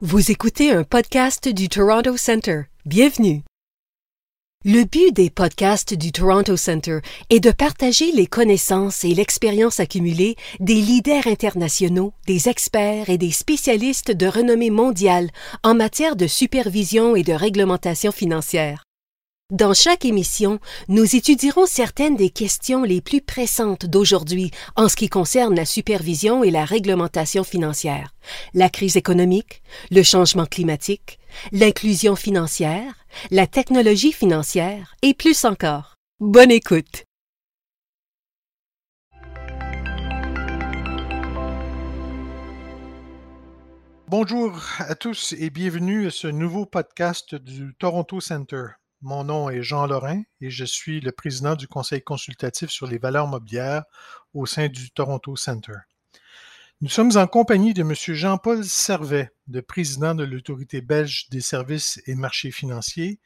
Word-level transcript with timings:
Vous 0.00 0.30
écoutez 0.30 0.70
un 0.70 0.84
podcast 0.84 1.48
du 1.48 1.68
Toronto 1.68 2.16
Centre. 2.16 2.64
Bienvenue. 2.86 3.42
Le 4.64 4.84
but 4.84 5.12
des 5.12 5.28
podcasts 5.28 5.94
du 5.94 6.12
Toronto 6.12 6.56
Centre 6.56 7.00
est 7.30 7.40
de 7.40 7.50
partager 7.50 8.10
les 8.12 8.26
connaissances 8.26 9.04
et 9.04 9.14
l'expérience 9.14 9.80
accumulée 9.80 10.36
des 10.60 10.80
leaders 10.80 11.26
internationaux, 11.26 12.12
des 12.26 12.48
experts 12.48 13.10
et 13.10 13.18
des 13.18 13.32
spécialistes 13.32 14.10
de 14.10 14.26
renommée 14.26 14.70
mondiale 14.70 15.30
en 15.62 15.74
matière 15.74 16.16
de 16.16 16.26
supervision 16.26 17.14
et 17.14 17.22
de 17.22 17.32
réglementation 17.32 18.10
financière. 18.10 18.84
Dans 19.50 19.72
chaque 19.72 20.04
émission, 20.04 20.60
nous 20.88 21.16
étudierons 21.16 21.64
certaines 21.64 22.16
des 22.16 22.28
questions 22.28 22.82
les 22.82 23.00
plus 23.00 23.22
pressantes 23.22 23.86
d'aujourd'hui 23.86 24.50
en 24.76 24.90
ce 24.90 24.96
qui 24.96 25.08
concerne 25.08 25.54
la 25.54 25.64
supervision 25.64 26.44
et 26.44 26.50
la 26.50 26.66
réglementation 26.66 27.44
financière, 27.44 28.14
la 28.52 28.68
crise 28.68 28.98
économique, 28.98 29.62
le 29.90 30.02
changement 30.02 30.44
climatique, 30.44 31.18
l'inclusion 31.50 32.14
financière, 32.14 32.92
la 33.30 33.46
technologie 33.46 34.12
financière 34.12 34.94
et 35.00 35.14
plus 35.14 35.46
encore. 35.46 35.94
Bonne 36.20 36.50
écoute. 36.50 37.04
Bonjour 44.08 44.60
à 44.80 44.94
tous 44.94 45.34
et 45.38 45.48
bienvenue 45.48 46.06
à 46.06 46.10
ce 46.10 46.26
nouveau 46.26 46.66
podcast 46.66 47.34
du 47.34 47.74
Toronto 47.78 48.20
Center. 48.20 48.66
Mon 49.00 49.22
nom 49.22 49.48
est 49.48 49.62
Jean 49.62 49.86
Lorrain 49.86 50.22
et 50.40 50.50
je 50.50 50.64
suis 50.64 51.00
le 51.00 51.12
président 51.12 51.54
du 51.54 51.68
Conseil 51.68 52.02
consultatif 52.02 52.68
sur 52.68 52.88
les 52.88 52.98
valeurs 52.98 53.28
mobilières 53.28 53.84
au 54.34 54.44
sein 54.44 54.66
du 54.66 54.90
Toronto 54.90 55.36
Center. 55.36 55.74
Nous 56.80 56.88
sommes 56.88 57.16
en 57.16 57.28
compagnie 57.28 57.74
de 57.74 57.82
M. 57.82 57.94
Jean-Paul 57.94 58.64
Servet, 58.64 59.30
le 59.48 59.62
président 59.62 60.16
de 60.16 60.24
l'Autorité 60.24 60.80
belge 60.80 61.28
des 61.30 61.40
services 61.40 62.02
et 62.06 62.16
marchés 62.16 62.50
financiers, 62.50 63.20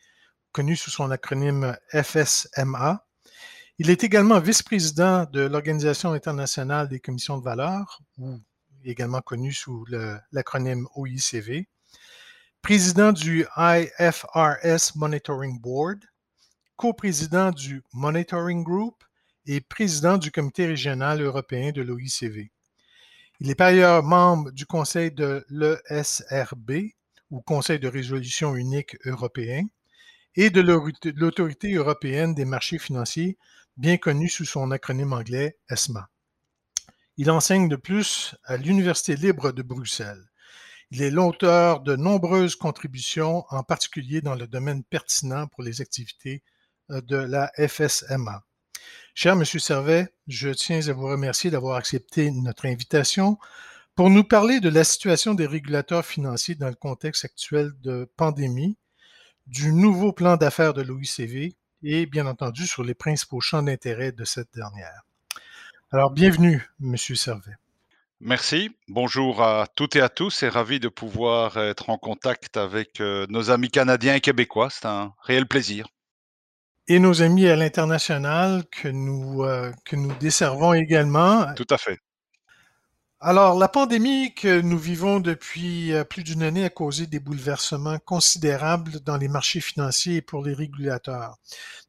connu 0.52 0.76
sous 0.76 0.90
son 0.90 1.10
acronyme 1.10 1.74
FSMA. 1.90 3.06
Il 3.78 3.88
est 3.88 4.04
également 4.04 4.40
vice-président 4.40 5.24
de 5.24 5.40
l'Organisation 5.40 6.12
internationale 6.12 6.90
des 6.90 7.00
commissions 7.00 7.38
de 7.38 7.44
valeurs, 7.44 8.02
ou 8.18 8.38
également 8.84 9.22
connu 9.22 9.54
sous 9.54 9.86
l'acronyme 10.32 10.86
OICV 10.96 11.66
président 12.62 13.10
du 13.10 13.44
IFRS 13.56 14.94
Monitoring 14.94 15.60
Board, 15.60 15.98
coprésident 16.76 17.50
du 17.50 17.82
Monitoring 17.92 18.62
Group 18.62 19.02
et 19.46 19.60
président 19.60 20.16
du 20.16 20.30
Comité 20.30 20.66
régional 20.66 21.20
européen 21.20 21.72
de 21.72 21.82
l'OICV. 21.82 22.52
Il 23.40 23.50
est 23.50 23.56
par 23.56 23.66
ailleurs 23.68 24.04
membre 24.04 24.52
du 24.52 24.64
conseil 24.64 25.10
de 25.10 25.44
l'ESRB, 25.50 26.92
ou 27.30 27.40
Conseil 27.40 27.80
de 27.80 27.88
résolution 27.88 28.54
unique 28.54 28.96
européen, 29.06 29.64
et 30.36 30.50
de 30.50 30.60
l'Autorité 30.60 31.74
européenne 31.74 32.32
des 32.32 32.44
marchés 32.44 32.78
financiers, 32.78 33.38
bien 33.76 33.96
connue 33.96 34.28
sous 34.28 34.44
son 34.44 34.70
acronyme 34.70 35.14
anglais 35.14 35.58
ESMA. 35.68 36.08
Il 37.16 37.28
enseigne 37.30 37.68
de 37.68 37.76
plus 37.76 38.36
à 38.44 38.56
l'Université 38.56 39.16
libre 39.16 39.50
de 39.50 39.62
Bruxelles. 39.62 40.31
Il 40.94 41.00
est 41.00 41.10
l'auteur 41.10 41.80
de 41.80 41.96
nombreuses 41.96 42.54
contributions, 42.54 43.46
en 43.48 43.62
particulier 43.62 44.20
dans 44.20 44.34
le 44.34 44.46
domaine 44.46 44.84
pertinent 44.84 45.46
pour 45.46 45.62
les 45.62 45.80
activités 45.80 46.42
euh, 46.90 47.00
de 47.00 47.16
la 47.16 47.50
FSMA. 47.56 48.44
Cher 49.14 49.34
Monsieur 49.34 49.58
Servet, 49.58 50.12
je 50.26 50.50
tiens 50.50 50.86
à 50.86 50.92
vous 50.92 51.06
remercier 51.06 51.50
d'avoir 51.50 51.76
accepté 51.76 52.30
notre 52.30 52.66
invitation 52.66 53.38
pour 53.94 54.10
nous 54.10 54.22
parler 54.22 54.60
de 54.60 54.68
la 54.68 54.84
situation 54.84 55.32
des 55.32 55.46
régulateurs 55.46 56.04
financiers 56.04 56.56
dans 56.56 56.68
le 56.68 56.74
contexte 56.74 57.24
actuel 57.24 57.72
de 57.80 58.06
pandémie, 58.18 58.76
du 59.46 59.72
nouveau 59.72 60.12
plan 60.12 60.36
d'affaires 60.36 60.74
de 60.74 60.82
l'OICV 60.82 61.56
et 61.84 62.04
bien 62.04 62.26
entendu 62.26 62.66
sur 62.66 62.84
les 62.84 62.94
principaux 62.94 63.40
champs 63.40 63.62
d'intérêt 63.62 64.12
de 64.12 64.26
cette 64.26 64.52
dernière. 64.54 65.04
Alors, 65.90 66.10
bienvenue, 66.10 66.68
Monsieur 66.80 67.14
Servet. 67.14 67.56
Merci. 68.24 68.70
Bonjour 68.86 69.42
à 69.42 69.66
toutes 69.74 69.96
et 69.96 70.00
à 70.00 70.08
tous 70.08 70.44
et 70.44 70.48
ravi 70.48 70.78
de 70.78 70.86
pouvoir 70.86 71.56
être 71.56 71.90
en 71.90 71.98
contact 71.98 72.56
avec 72.56 73.00
euh, 73.00 73.26
nos 73.28 73.50
amis 73.50 73.68
canadiens 73.68 74.14
et 74.14 74.20
québécois. 74.20 74.68
C'est 74.70 74.86
un 74.86 75.12
réel 75.24 75.48
plaisir. 75.48 75.88
Et 76.86 77.00
nos 77.00 77.22
amis 77.22 77.48
à 77.48 77.56
l'international 77.56 78.62
que 78.70 78.86
nous, 78.86 79.42
euh, 79.42 79.72
que 79.84 79.96
nous 79.96 80.14
desservons 80.20 80.72
également. 80.72 81.52
Tout 81.56 81.66
à 81.68 81.78
fait. 81.78 81.98
Alors, 83.18 83.58
la 83.58 83.66
pandémie 83.66 84.34
que 84.34 84.60
nous 84.60 84.78
vivons 84.78 85.18
depuis 85.18 85.92
euh, 85.92 86.04
plus 86.04 86.22
d'une 86.22 86.44
année 86.44 86.64
a 86.64 86.70
causé 86.70 87.08
des 87.08 87.18
bouleversements 87.18 87.98
considérables 87.98 89.00
dans 89.00 89.16
les 89.16 89.28
marchés 89.28 89.60
financiers 89.60 90.16
et 90.16 90.22
pour 90.22 90.44
les 90.44 90.54
régulateurs. 90.54 91.38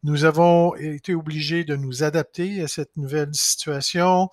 Nous 0.01 0.25
avons 0.25 0.73
été 0.75 1.13
obligés 1.13 1.63
de 1.63 1.75
nous 1.75 2.03
adapter 2.03 2.63
à 2.63 2.67
cette 2.67 2.97
nouvelle 2.97 3.35
situation, 3.35 4.29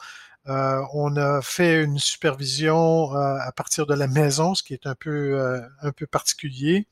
euh, 0.51 0.83
on 0.95 1.17
a 1.17 1.41
fait 1.43 1.85
une 1.85 1.99
supervision 1.99 3.15
euh, 3.15 3.37
à 3.39 3.53
partir 3.53 3.87
de 3.87 3.95
la 3.95 4.09
maison, 4.09 4.57
ce 4.57 4.65
qui 4.65 4.75
est 4.75 4.87
un 4.87 4.97
peu, 4.97 5.39
euh, 5.39 5.61
un 5.81 5.93
peu 5.93 6.07
particulier. 6.07 6.87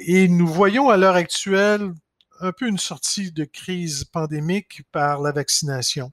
et 0.00 0.28
nous 0.28 0.46
voyons 0.46 0.90
à 0.90 0.98
l'heure 0.98 1.14
actuelle 1.14 1.92
un 2.40 2.52
peu 2.52 2.66
une 2.68 2.78
sortie 2.78 3.32
de 3.32 3.44
crise 3.44 4.04
pandémique 4.04 4.82
par 4.92 5.20
la 5.22 5.32
vaccination. 5.32 6.12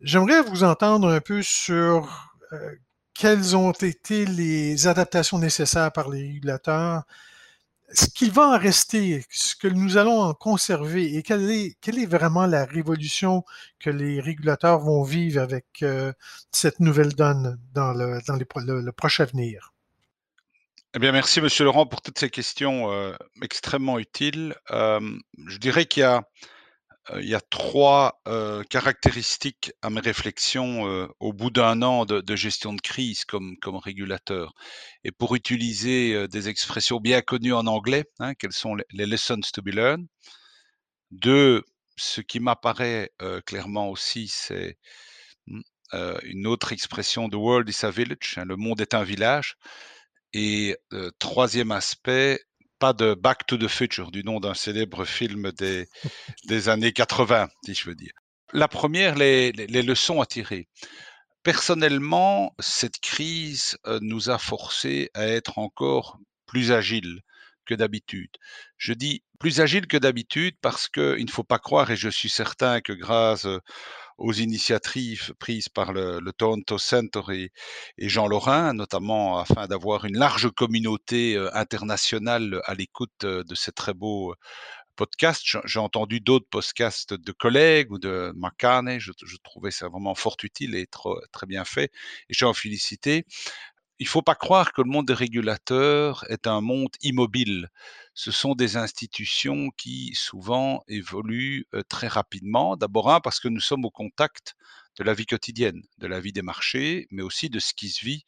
J'aimerais 0.00 0.42
vous 0.42 0.64
entendre 0.64 1.08
un 1.10 1.20
peu 1.20 1.42
sur 1.42 2.32
quelles 3.12 3.56
ont 3.56 3.72
été 3.72 4.24
les 4.24 4.86
adaptations 4.86 5.38
nécessaires 5.38 5.92
par 5.92 6.08
les 6.08 6.22
régulateurs 6.22 7.02
ce 7.96 8.08
qu'il 8.08 8.30
va 8.30 8.48
en 8.48 8.58
rester, 8.58 9.24
ce 9.30 9.56
que 9.56 9.68
nous 9.68 9.96
allons 9.96 10.20
en 10.20 10.34
conserver 10.34 11.16
et 11.16 11.22
quelle 11.22 11.50
est, 11.50 12.06
vraiment 12.06 12.46
la 12.46 12.64
révolution 12.64 13.44
que 13.78 13.90
les 13.90 14.20
régulateurs 14.20 14.80
vont 14.80 15.02
vivre 15.02 15.40
avec 15.40 15.66
euh, 15.82 16.12
cette 16.52 16.80
nouvelle 16.80 17.14
donne 17.14 17.58
dans, 17.72 17.92
le, 17.92 18.20
dans 18.26 18.36
le, 18.36 18.92
prochain 18.92 19.24
avenir? 19.24 19.72
Eh 20.94 20.98
bien, 20.98 21.12
merci, 21.12 21.40
Monsieur 21.40 21.64
Laurent, 21.64 21.86
pour 21.86 22.02
toutes 22.02 22.18
ces 22.18 22.30
questions 22.30 22.90
euh, 22.92 23.14
extrêmement 23.42 23.98
utiles. 23.98 24.54
Euh, 24.70 25.00
je 25.46 25.58
dirais 25.58 25.86
qu'il 25.86 26.02
y 26.02 26.04
a 26.04 26.22
il 27.14 27.28
y 27.28 27.34
a 27.34 27.40
trois 27.40 28.20
caractéristiques 28.70 29.72
à 29.82 29.90
mes 29.90 30.00
réflexions 30.00 31.08
au 31.20 31.32
bout 31.32 31.50
d'un 31.50 31.82
an 31.82 32.04
de, 32.04 32.36
gestion 32.36 32.72
de 32.72 32.80
crise 32.80 33.24
comme, 33.24 33.56
régulateur. 33.64 34.52
Et 35.04 35.12
pour 35.12 35.34
utiliser 35.34 36.26
des 36.28 36.48
expressions 36.48 36.98
bien 36.98 37.22
connues 37.22 37.54
en 37.54 37.66
anglais, 37.66 38.04
hein, 38.18 38.34
quelles 38.34 38.52
sont 38.52 38.74
les, 38.74 39.06
lessons 39.06 39.40
to 39.52 39.62
be 39.62 39.68
learned? 39.68 40.06
Deux, 41.12 41.62
ce 41.96 42.20
qui 42.20 42.40
m'apparaît 42.40 43.10
clairement 43.46 43.90
aussi, 43.90 44.28
c'est 44.28 44.76
mmh, 45.46 45.60
une 46.24 46.46
autre 46.46 46.72
expression, 46.72 47.28
the 47.28 47.34
world 47.34 47.68
is 47.68 47.84
a 47.84 47.90
village, 47.90 48.34
hein, 48.36 48.44
le 48.44 48.56
monde 48.56 48.80
est 48.80 48.94
un 48.94 49.04
village. 49.04 49.56
Et 50.32 50.76
troisième 51.18 51.70
aspect, 51.70 52.40
pas 52.78 52.92
de 52.92 53.14
Back 53.14 53.46
to 53.46 53.56
the 53.56 53.68
Future, 53.68 54.10
du 54.10 54.24
nom 54.24 54.40
d'un 54.40 54.54
célèbre 54.54 55.04
film 55.04 55.52
des, 55.52 55.86
des 56.46 56.68
années 56.68 56.92
80, 56.92 57.48
si 57.64 57.74
je 57.74 57.88
veux 57.88 57.94
dire. 57.94 58.12
La 58.52 58.68
première, 58.68 59.16
les, 59.16 59.52
les 59.52 59.82
leçons 59.82 60.20
à 60.20 60.26
tirer. 60.26 60.68
Personnellement, 61.42 62.54
cette 62.58 63.00
crise 63.00 63.76
euh, 63.86 63.98
nous 64.02 64.30
a 64.30 64.38
forcés 64.38 65.10
à 65.14 65.26
être 65.26 65.58
encore 65.58 66.18
plus 66.46 66.72
agiles 66.72 67.20
que 67.66 67.74
d'habitude. 67.74 68.30
Je 68.78 68.92
dis 68.92 69.22
plus 69.38 69.60
agile 69.60 69.86
que 69.86 69.96
d'habitude 69.96 70.56
parce 70.62 70.88
qu'il 70.88 71.24
ne 71.24 71.30
faut 71.30 71.44
pas 71.44 71.58
croire, 71.58 71.90
et 71.90 71.96
je 71.96 72.08
suis 72.08 72.30
certain 72.30 72.80
que 72.80 72.92
grâce 72.92 73.46
aux 74.18 74.32
initiatives 74.32 75.34
prises 75.38 75.68
par 75.68 75.92
le, 75.92 76.20
Toronto 76.36 76.78
Center 76.78 77.22
et, 77.32 77.52
Jean 77.98 78.26
Lorrain, 78.26 78.72
notamment 78.72 79.38
afin 79.38 79.66
d'avoir 79.66 80.04
une 80.04 80.18
large 80.18 80.50
communauté 80.50 81.36
euh, 81.36 81.54
internationale 81.54 82.60
à 82.64 82.74
l'écoute 82.74 83.24
euh, 83.24 83.44
de 83.44 83.54
ces 83.54 83.72
très 83.72 83.94
beaux 83.94 84.32
euh, 84.32 84.36
podcasts. 84.96 85.44
J'ai 85.64 85.78
entendu 85.78 86.20
d'autres 86.20 86.48
podcasts 86.50 87.14
de 87.14 87.32
collègues 87.32 87.92
ou 87.92 87.98
de 87.98 88.32
McCartney. 88.36 88.98
Je, 89.00 89.12
je 89.24 89.36
trouvais 89.42 89.70
ça 89.70 89.88
vraiment 89.88 90.14
fort 90.14 90.36
utile 90.42 90.74
et 90.74 90.86
très 91.32 91.46
bien 91.46 91.64
fait. 91.64 91.92
Et 92.28 92.34
j'ai 92.34 92.46
en 92.46 92.54
félicité 92.54 93.26
il 93.98 94.06
faut 94.06 94.22
pas 94.22 94.34
croire 94.34 94.72
que 94.72 94.82
le 94.82 94.90
monde 94.90 95.06
des 95.06 95.14
régulateurs 95.14 96.24
est 96.30 96.46
un 96.46 96.60
monde 96.60 96.90
immobile. 97.02 97.68
Ce 98.14 98.30
sont 98.30 98.54
des 98.54 98.76
institutions 98.76 99.70
qui 99.76 100.12
souvent 100.14 100.82
évoluent 100.88 101.66
très 101.88 102.08
rapidement. 102.08 102.76
D'abord, 102.76 103.10
un, 103.10 103.20
parce 103.20 103.40
que 103.40 103.48
nous 103.48 103.60
sommes 103.60 103.84
au 103.84 103.90
contact 103.90 104.54
de 104.98 105.04
la 105.04 105.14
vie 105.14 105.26
quotidienne, 105.26 105.82
de 105.98 106.06
la 106.06 106.20
vie 106.20 106.32
des 106.32 106.42
marchés, 106.42 107.06
mais 107.10 107.22
aussi 107.22 107.50
de 107.50 107.58
ce 107.58 107.74
qui 107.74 107.88
se 107.88 108.04
vit 108.04 108.24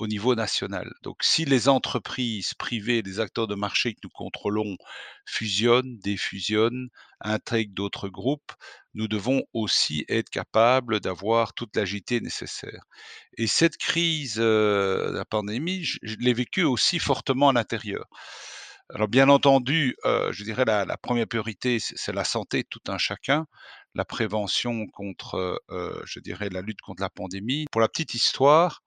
au 0.00 0.06
niveau 0.06 0.34
national. 0.34 0.90
Donc 1.02 1.18
si 1.20 1.44
les 1.44 1.68
entreprises 1.68 2.54
privées, 2.54 3.02
les 3.02 3.20
acteurs 3.20 3.46
de 3.46 3.54
marché 3.54 3.92
que 3.92 4.00
nous 4.02 4.10
contrôlons 4.10 4.76
fusionnent, 5.26 5.98
défusionnent, 5.98 6.88
intègrent 7.20 7.74
d'autres 7.74 8.08
groupes, 8.08 8.52
nous 8.94 9.08
devons 9.08 9.42
aussi 9.52 10.06
être 10.08 10.30
capables 10.30 11.00
d'avoir 11.00 11.52
toute 11.52 11.76
l'agilité 11.76 12.20
nécessaire. 12.20 12.82
Et 13.36 13.46
cette 13.46 13.76
crise 13.76 14.36
de 14.36 15.12
la 15.12 15.24
pandémie, 15.26 15.84
je, 15.84 16.16
l'ai 16.18 16.32
vécue 16.32 16.64
aussi 16.64 16.98
fortement 16.98 17.50
à 17.50 17.52
l'intérieur. 17.52 18.06
Alors 18.88 19.06
bien 19.06 19.28
entendu, 19.28 19.94
je 20.04 20.44
dirais 20.44 20.64
la, 20.64 20.84
la 20.84 20.96
première 20.96 21.28
priorité, 21.28 21.78
c'est 21.78 22.12
la 22.12 22.24
santé 22.24 22.62
de 22.62 22.68
tout 22.68 22.80
un 22.88 22.98
chacun 22.98 23.46
la 23.96 24.04
prévention 24.04 24.86
contre, 24.86 25.60
je 26.06 26.20
dirais, 26.20 26.48
la 26.48 26.60
lutte 26.60 26.80
contre 26.80 27.02
la 27.02 27.10
pandémie. 27.10 27.66
Pour 27.72 27.80
la 27.80 27.88
petite 27.88 28.14
histoire, 28.14 28.82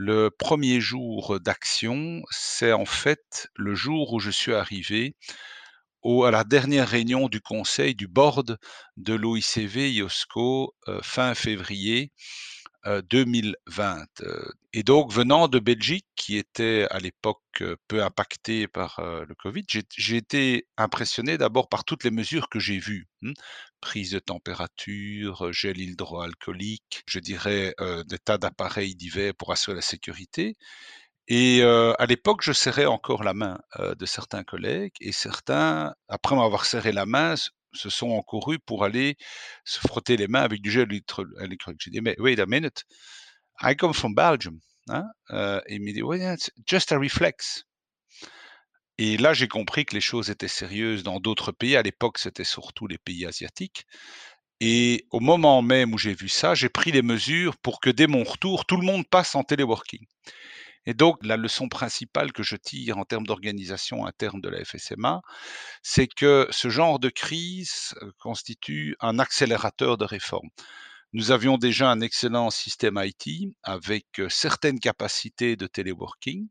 le 0.00 0.30
premier 0.30 0.80
jour 0.80 1.40
d'action, 1.40 2.22
c'est 2.30 2.72
en 2.72 2.84
fait 2.84 3.48
le 3.56 3.74
jour 3.74 4.12
où 4.12 4.20
je 4.20 4.30
suis 4.30 4.54
arrivé 4.54 5.16
à 6.04 6.30
la 6.30 6.44
dernière 6.44 6.88
réunion 6.88 7.28
du 7.28 7.40
conseil 7.40 7.96
du 7.96 8.06
board 8.06 8.58
de 8.96 9.14
l'OICV 9.14 9.90
IOSCO 9.90 10.72
fin 11.02 11.34
février 11.34 12.12
2020. 13.10 14.06
Et 14.72 14.82
donc, 14.82 15.12
venant 15.12 15.48
de 15.48 15.58
Belgique, 15.58 16.06
qui 16.16 16.36
était 16.36 16.86
à 16.90 16.98
l'époque 16.98 17.62
peu 17.88 18.02
impactée 18.02 18.68
par 18.68 19.00
le 19.00 19.34
Covid, 19.34 19.64
j'ai 19.96 20.16
été 20.16 20.66
impressionné 20.76 21.38
d'abord 21.38 21.68
par 21.68 21.84
toutes 21.84 22.04
les 22.04 22.10
mesures 22.10 22.48
que 22.48 22.58
j'ai 22.58 22.78
vues. 22.78 23.06
Hein. 23.24 23.32
Prise 23.80 24.10
de 24.12 24.18
température, 24.18 25.52
gel 25.52 25.80
hydroalcoolique, 25.80 27.02
je 27.06 27.18
dirais 27.18 27.74
des 28.06 28.18
tas 28.18 28.38
d'appareils 28.38 28.94
divers 28.94 29.34
pour 29.34 29.52
assurer 29.52 29.76
la 29.76 29.82
sécurité. 29.82 30.56
Et 31.30 31.62
à 31.62 32.06
l'époque, 32.06 32.42
je 32.42 32.52
serrais 32.52 32.86
encore 32.86 33.22
la 33.22 33.34
main 33.34 33.58
de 33.78 34.06
certains 34.06 34.44
collègues 34.44 34.94
et 35.00 35.12
certains, 35.12 35.94
après 36.08 36.36
m'avoir 36.36 36.64
serré 36.64 36.90
la 36.92 37.04
main, 37.04 37.34
se 37.72 37.90
sont 37.90 38.10
encourus 38.10 38.58
pour 38.58 38.84
aller 38.84 39.16
se 39.64 39.78
frotter 39.80 40.16
les 40.16 40.28
mains 40.28 40.42
avec 40.42 40.62
du 40.62 40.70
gel 40.70 40.88
électronique. 41.40 41.80
J'ai 41.82 41.90
dit, 41.90 42.00
mais 42.00 42.16
wait 42.18 42.40
a 42.40 42.46
minute, 42.46 42.84
I 43.60 43.76
come 43.76 43.94
from 43.94 44.14
Belgium. 44.14 44.58
Hein? 44.88 45.04
Euh, 45.30 45.60
et 45.66 45.76
il 45.76 45.82
m'a 45.82 45.92
dit, 45.92 46.02
well, 46.02 46.34
it's 46.34 46.50
just 46.66 46.92
a 46.92 46.98
reflex. 46.98 47.64
Et 48.98 49.16
là, 49.16 49.32
j'ai 49.32 49.46
compris 49.46 49.84
que 49.84 49.94
les 49.94 50.00
choses 50.00 50.28
étaient 50.28 50.48
sérieuses 50.48 51.04
dans 51.04 51.20
d'autres 51.20 51.52
pays. 51.52 51.76
À 51.76 51.82
l'époque, 51.82 52.18
c'était 52.18 52.44
surtout 52.44 52.88
les 52.88 52.98
pays 52.98 53.26
asiatiques. 53.26 53.84
Et 54.60 55.06
au 55.10 55.20
moment 55.20 55.62
même 55.62 55.94
où 55.94 55.98
j'ai 55.98 56.14
vu 56.14 56.28
ça, 56.28 56.56
j'ai 56.56 56.68
pris 56.68 56.90
les 56.90 57.02
mesures 57.02 57.56
pour 57.58 57.80
que 57.80 57.90
dès 57.90 58.08
mon 58.08 58.24
retour, 58.24 58.66
tout 58.66 58.76
le 58.76 58.84
monde 58.84 59.06
passe 59.08 59.36
en 59.36 59.44
téléworking. 59.44 60.04
Et 60.88 60.94
donc, 60.94 61.18
la 61.22 61.36
leçon 61.36 61.68
principale 61.68 62.32
que 62.32 62.42
je 62.42 62.56
tire 62.56 62.96
en 62.96 63.04
termes 63.04 63.26
d'organisation 63.26 64.06
interne 64.06 64.40
de 64.40 64.48
la 64.48 64.64
FSMA, 64.64 65.20
c'est 65.82 66.06
que 66.06 66.48
ce 66.50 66.70
genre 66.70 66.98
de 66.98 67.10
crise 67.10 67.94
constitue 68.18 68.96
un 69.00 69.18
accélérateur 69.18 69.98
de 69.98 70.06
réforme. 70.06 70.48
Nous 71.12 71.30
avions 71.30 71.58
déjà 71.58 71.90
un 71.90 72.00
excellent 72.00 72.48
système 72.48 72.98
IT 73.04 73.54
avec 73.62 74.06
certaines 74.30 74.80
capacités 74.80 75.56
de 75.56 75.66
téléworking, 75.66 76.48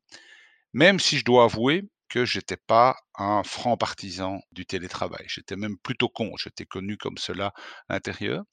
même 0.72 1.00
si 1.00 1.18
je 1.18 1.26
dois 1.26 1.46
avouer 1.46 1.86
que 2.08 2.24
j'étais 2.24 2.58
pas 2.58 2.96
un 3.16 3.42
franc 3.42 3.76
partisan 3.76 4.40
du 4.52 4.68
télétravail. 4.68 5.26
J'étais 5.28 5.56
même 5.56 5.80
plutôt 5.80 6.10
con. 6.10 6.38
J'étais 6.38 6.68
connu 6.68 6.96
comme 6.96 7.18
cela 7.18 7.54
à 7.90 7.96
l'intérieur. 7.96 8.44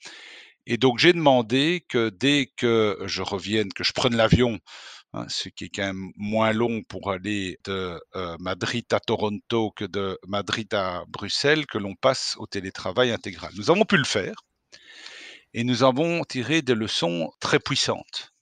Et 0.67 0.79
donc 0.79 0.99
j'ai 0.99 1.13
demandé 1.13 1.85
que 1.91 2.09
dès 2.09 2.51
que 2.57 2.97
je 3.05 3.21
revienne, 3.21 3.71
que 3.75 3.85
je 3.85 3.93
prenne 3.93 4.17
l'avion 4.17 4.59
Hein, 5.17 5.27
ce 5.29 5.49
qui 5.49 5.67
est 5.67 5.69
quand 5.69 5.87
même 5.87 6.11
moins 6.17 6.53
long 6.53 6.83
pour 6.83 7.13
aller 7.13 7.57
de 7.65 8.01
Madrid 8.41 8.85
à 8.93 8.99
Toronto 8.99 9.71
que 9.71 9.85
de 9.85 10.19
Madrid 10.27 10.73
à 10.75 11.05
Bruxelles, 11.07 11.67
que 11.67 11.79
l'on 11.79 11.95
passe 11.95 12.35
au 12.39 12.49
télétravail 12.49 13.13
intégral. 13.13 13.53
Nous 13.57 13.71
avons 13.71 13.85
pu 13.85 13.97
le 13.97 14.05
faire 14.05 14.35
et 15.53 15.63
nous 15.63 15.85
avons 15.85 16.25
tiré 16.25 16.63
des 16.63 16.75
leçons 16.75 17.31
très 17.39 17.61
puissantes. 17.61 18.33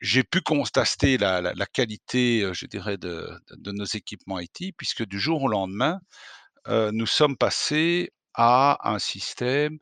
J'ai 0.00 0.24
pu 0.24 0.40
constater 0.40 1.18
la, 1.18 1.66
qualité, 1.66 2.50
je 2.54 2.64
dirais, 2.66 2.96
de, 2.96 3.28
nos 3.66 3.84
équipements 3.84 4.40
IT, 4.40 4.74
puisque 4.78 5.04
du 5.04 5.20
jour 5.20 5.42
au 5.42 5.48
lendemain, 5.48 6.00
nous 6.68 7.06
sommes 7.06 7.36
passés 7.36 8.12
à 8.32 8.78
un 8.90 8.98
système 8.98 9.78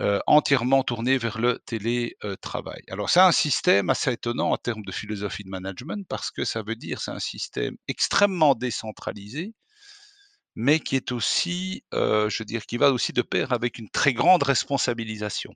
euh, 0.00 0.20
entièrement 0.28 0.84
tourné 0.84 1.18
vers 1.18 1.38
le 1.40 1.58
télétravail. 1.66 2.82
Alors 2.88 3.10
c'est 3.10 3.20
un 3.20 3.32
système 3.32 3.90
assez 3.90 4.12
étonnant 4.12 4.52
en 4.52 4.56
termes 4.56 4.84
de 4.84 4.92
philosophie 4.92 5.42
de 5.42 5.48
management 5.48 6.06
parce 6.08 6.30
que 6.30 6.44
ça 6.44 6.62
veut 6.62 6.76
dire 6.76 7.00
c'est 7.00 7.10
un 7.10 7.18
système 7.18 7.76
extrêmement 7.88 8.54
décentralisé, 8.54 9.54
mais 10.54 10.78
qui 10.78 10.94
est 10.94 11.10
aussi, 11.10 11.84
euh, 11.94 12.28
je 12.30 12.38
veux 12.40 12.44
dire, 12.44 12.64
qui 12.66 12.76
va 12.76 12.92
aussi 12.92 13.12
de 13.12 13.22
pair 13.22 13.52
avec 13.52 13.78
une 13.78 13.90
très 13.90 14.12
grande 14.12 14.44
responsabilisation. 14.44 15.52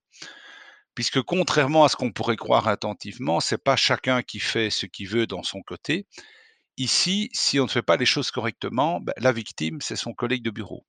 Puisque 0.94 1.22
contrairement 1.22 1.84
à 1.84 1.88
ce 1.88 1.96
qu'on 1.96 2.12
pourrait 2.12 2.36
croire 2.36 2.66
attentivement, 2.68 3.38
c'est 3.38 3.62
pas 3.62 3.76
chacun 3.76 4.22
qui 4.22 4.40
fait 4.40 4.70
ce 4.70 4.86
qu'il 4.86 5.08
veut 5.08 5.26
dans 5.28 5.42
son 5.44 5.62
côté. 5.62 6.06
Ici, 6.76 7.30
si 7.32 7.60
on 7.60 7.64
ne 7.64 7.70
fait 7.70 7.82
pas 7.82 7.96
les 7.96 8.06
choses 8.06 8.30
correctement, 8.32 9.00
ben, 9.00 9.14
la 9.18 9.32
victime, 9.32 9.80
c'est 9.80 9.96
son 9.96 10.14
collègue 10.14 10.42
de 10.42 10.50
bureau 10.50 10.84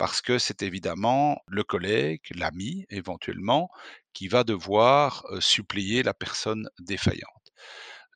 parce 0.00 0.22
que 0.22 0.38
c'est 0.38 0.62
évidemment 0.62 1.42
le 1.46 1.62
collègue, 1.62 2.22
l'ami 2.34 2.86
éventuellement, 2.88 3.68
qui 4.14 4.28
va 4.28 4.44
devoir 4.44 5.26
suppléer 5.40 6.02
la 6.02 6.14
personne 6.14 6.70
défaillante. 6.78 7.52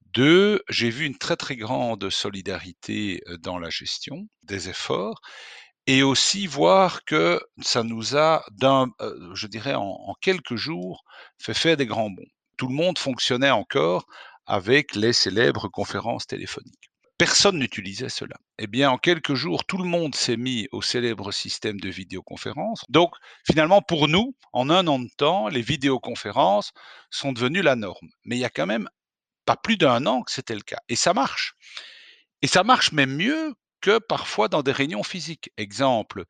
Deux, 0.07 0.63
j'ai 0.71 0.89
vu 0.89 1.05
une 1.05 1.19
très 1.19 1.37
très 1.37 1.57
grande 1.57 2.09
solidarité 2.09 3.21
dans 3.41 3.59
la 3.59 3.69
gestion 3.69 4.29
des 4.45 4.71
efforts 4.71 5.21
et 5.87 6.03
aussi 6.03 6.47
voir 6.47 7.05
que 7.05 7.39
ça 7.61 7.83
nous 7.83 8.17
a, 8.17 8.43
je 9.35 9.47
dirais, 9.47 9.75
en, 9.75 10.15
quelques 10.23 10.57
jours, 10.57 11.05
fait 11.37 11.53
faire 11.53 11.77
des 11.77 11.85
grands 11.85 12.09
bons. 12.09 12.33
Tout 12.57 12.69
le 12.69 12.75
monde 12.75 12.99
fonctionnait 12.99 13.51
encore 13.51 14.07
avec 14.47 14.95
les 14.95 15.13
célèbres 15.13 15.69
conférences 15.69 16.27
téléphoniques 16.27 16.94
personne 17.19 17.59
n'utilisait 17.59 18.09
cela. 18.09 18.37
Eh 18.59 18.67
bien, 18.67 18.91
en 18.91 18.99
quelques 18.99 19.35
jours, 19.35 19.65
tout 19.65 19.79
le 19.79 19.85
monde 19.85 20.15
s'est 20.15 20.37
mis 20.37 20.69
au 20.73 20.83
célèbre 20.83 21.33
système 21.33 21.81
de 21.81 21.89
vidéoconférence. 21.89 22.85
Donc, 22.89 23.15
finalement, 23.47 23.83
pour 23.83 24.09
nous, 24.09 24.35
en 24.53 24.71
un 24.71 24.87
an 24.87 24.99
de 24.99 25.09
temps, 25.17 25.49
les 25.49 25.63
vidéoconférences 25.63 26.73
sont 27.11 27.33
devenues 27.33 27.63
la 27.63 27.77
norme. 27.77 28.09
Mais 28.25 28.37
il 28.37 28.41
y 28.41 28.45
a 28.45 28.51
quand 28.51 28.67
même 28.67 28.89
pas 29.45 29.57
plus 29.57 29.77
d'un 29.77 30.07
an 30.07 30.23
que 30.23 30.33
c'était 30.33 30.55
le 30.55 30.63
cas. 30.63 30.79
Et 30.89 30.97
ça 30.97 31.15
marche. 31.15 31.55
Et 32.43 32.47
ça 32.47 32.65
marche 32.65 32.93
même 32.93 33.15
mieux 33.15 33.55
que 33.85 33.99
parfois 33.99 34.49
dans 34.49 34.63
des 34.63 34.73
réunions 34.73 35.03
physiques. 35.03 35.51
Exemple, 35.59 36.25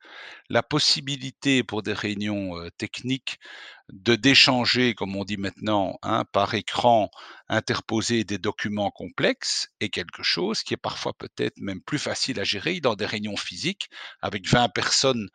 la 0.49 0.61
possibilité 0.61 1.63
pour 1.63 1.83
des 1.83 1.93
réunions 1.93 2.51
techniques 2.77 3.39
de 3.87 4.15
d'échanger, 4.15 4.93
comme 4.93 5.15
on 5.15 5.23
dit 5.23 5.37
maintenant, 5.37 5.97
hein, 6.01 6.25
par 6.33 6.53
écran 6.53 7.09
interposé 7.47 8.25
des 8.25 8.39
documents 8.39 8.91
complexes 8.91 9.69
est 9.79 9.87
quelque 9.87 10.21
chose 10.21 10.63
qui 10.63 10.73
est 10.73 10.77
parfois 10.77 11.13
peut-être 11.13 11.57
même 11.61 11.81
plus 11.81 11.97
facile 11.97 12.41
à 12.41 12.43
gérer 12.43 12.81
dans 12.81 12.95
des 12.95 13.05
réunions 13.05 13.37
physiques 13.37 13.89
avec 14.21 14.49
20 14.49 14.67
personnes 14.67 15.29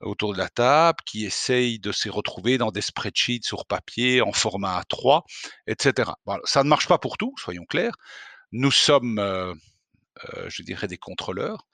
autour 0.00 0.34
de 0.34 0.38
la 0.38 0.48
table 0.48 0.98
qui 1.06 1.24
essayent 1.24 1.80
de 1.80 1.90
se 1.90 2.08
retrouver 2.08 2.56
dans 2.56 2.70
des 2.70 2.82
spreadsheets 2.82 3.42
sur 3.42 3.66
papier 3.66 4.22
en 4.22 4.32
format 4.32 4.80
A3, 4.82 5.22
etc. 5.66 6.12
ça 6.44 6.62
ne 6.62 6.68
marche 6.68 6.86
pas 6.86 6.98
pour 6.98 7.18
tout, 7.18 7.34
soyons 7.36 7.64
clairs. 7.64 7.96
Nous 8.52 8.70
sommes 8.70 9.18
je 10.48 10.62
dirais, 10.62 10.88
des 10.88 10.98
contrôleurs. 10.98 11.66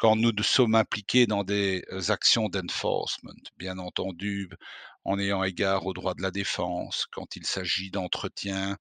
Quand 0.00 0.16
nous 0.16 0.32
sommes 0.42 0.76
impliqués 0.76 1.26
dans 1.26 1.44
des 1.44 1.84
euh, 1.92 2.10
actions 2.10 2.48
d'enforcement, 2.48 3.34
bien 3.58 3.76
entendu, 3.76 4.48
en 5.04 5.18
ayant 5.18 5.44
égard 5.44 5.84
aux 5.84 5.92
droits 5.92 6.14
de 6.14 6.22
la 6.22 6.30
défense, 6.30 7.06
quand 7.12 7.36
il 7.36 7.44
s'agit 7.44 7.90
d'entretiens 7.90 8.78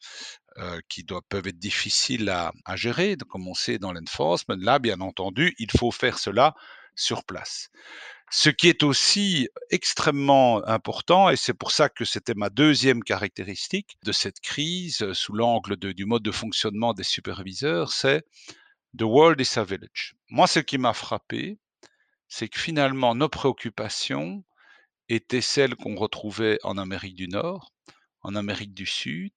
euh, 0.60 0.80
qui 0.88 1.06
peuvent 1.28 1.48
être 1.48 1.60
difficiles 1.60 2.30
à, 2.30 2.54
à 2.64 2.78
gérer, 2.78 3.18
comme 3.30 3.50
on 3.50 3.54
sait 3.54 3.80
dans 3.80 3.92
l'enforcement, 3.92 4.56
là, 4.58 4.80
bien 4.80 5.02
entendu, 5.02 5.56
il 5.60 5.70
faut 5.72 5.92
faire 5.92 6.18
cela 6.18 6.56
sur 6.96 7.26
place. 7.26 7.68
Ce 8.32 8.50
qui 8.50 8.70
est 8.70 8.84
aussi 8.84 9.50
extrêmement 9.72 10.66
important, 10.68 11.30
et 11.30 11.36
c'est 11.36 11.54
pour 11.54 11.72
ça 11.72 11.90
que 11.90 12.06
c'était 12.06 12.34
ma 12.34 12.50
deuxième 12.50 13.04
caractéristique 13.04 13.98
de 14.04 14.14
cette 14.14 14.40
crise 14.40 15.12
sous 15.12 15.34
l'angle 15.34 15.76
du 15.76 16.06
mode 16.06 16.24
de 16.24 16.32
fonctionnement 16.32 16.94
des 16.94 17.04
superviseurs, 17.04 17.92
c'est 17.92 18.24
The 18.98 19.04
world 19.04 19.40
is 19.40 19.58
a 19.58 19.64
village. 19.64 20.16
Moi, 20.30 20.48
ce 20.48 20.60
qui 20.60 20.78
m'a 20.78 20.94
frappé, 20.94 21.60
c'est 22.28 22.48
que 22.48 22.60
finalement, 22.60 23.14
nos 23.16 23.30
préoccupations 23.30 24.44
étaient 25.10 25.42
celles 25.42 25.76
qu'on 25.76 25.96
retrouvait 25.96 26.60
en 26.64 26.78
Amérique 26.78 27.16
du 27.16 27.28
Nord, 27.28 27.72
en 28.22 28.36
Amérique 28.36 28.74
du 28.74 28.86
Sud, 28.86 29.34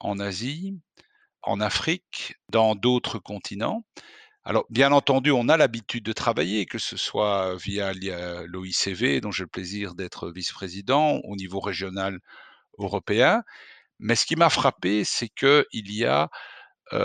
en 0.00 0.18
Asie, 0.18 0.78
en 1.42 1.60
Afrique, 1.60 2.36
dans 2.48 2.74
d'autres 2.74 3.18
continents. 3.18 3.84
Alors, 4.44 4.66
bien 4.70 4.90
entendu, 4.92 5.30
on 5.30 5.48
a 5.48 5.56
l'habitude 5.56 6.04
de 6.04 6.12
travailler, 6.12 6.66
que 6.66 6.78
ce 6.78 6.96
soit 6.96 7.56
via 7.56 7.92
l'OICV, 7.92 9.20
dont 9.20 9.30
j'ai 9.30 9.44
le 9.44 9.48
plaisir 9.48 9.94
d'être 9.94 10.30
vice-président, 10.30 11.20
au 11.24 11.36
niveau 11.36 11.60
régional 11.60 12.18
européen. 12.78 13.42
Mais 13.98 14.16
ce 14.16 14.26
qui 14.26 14.36
m'a 14.36 14.50
frappé, 14.50 15.04
c'est 15.04 15.28
qu'il 15.28 15.92
y 15.92 16.04
a 16.04 16.30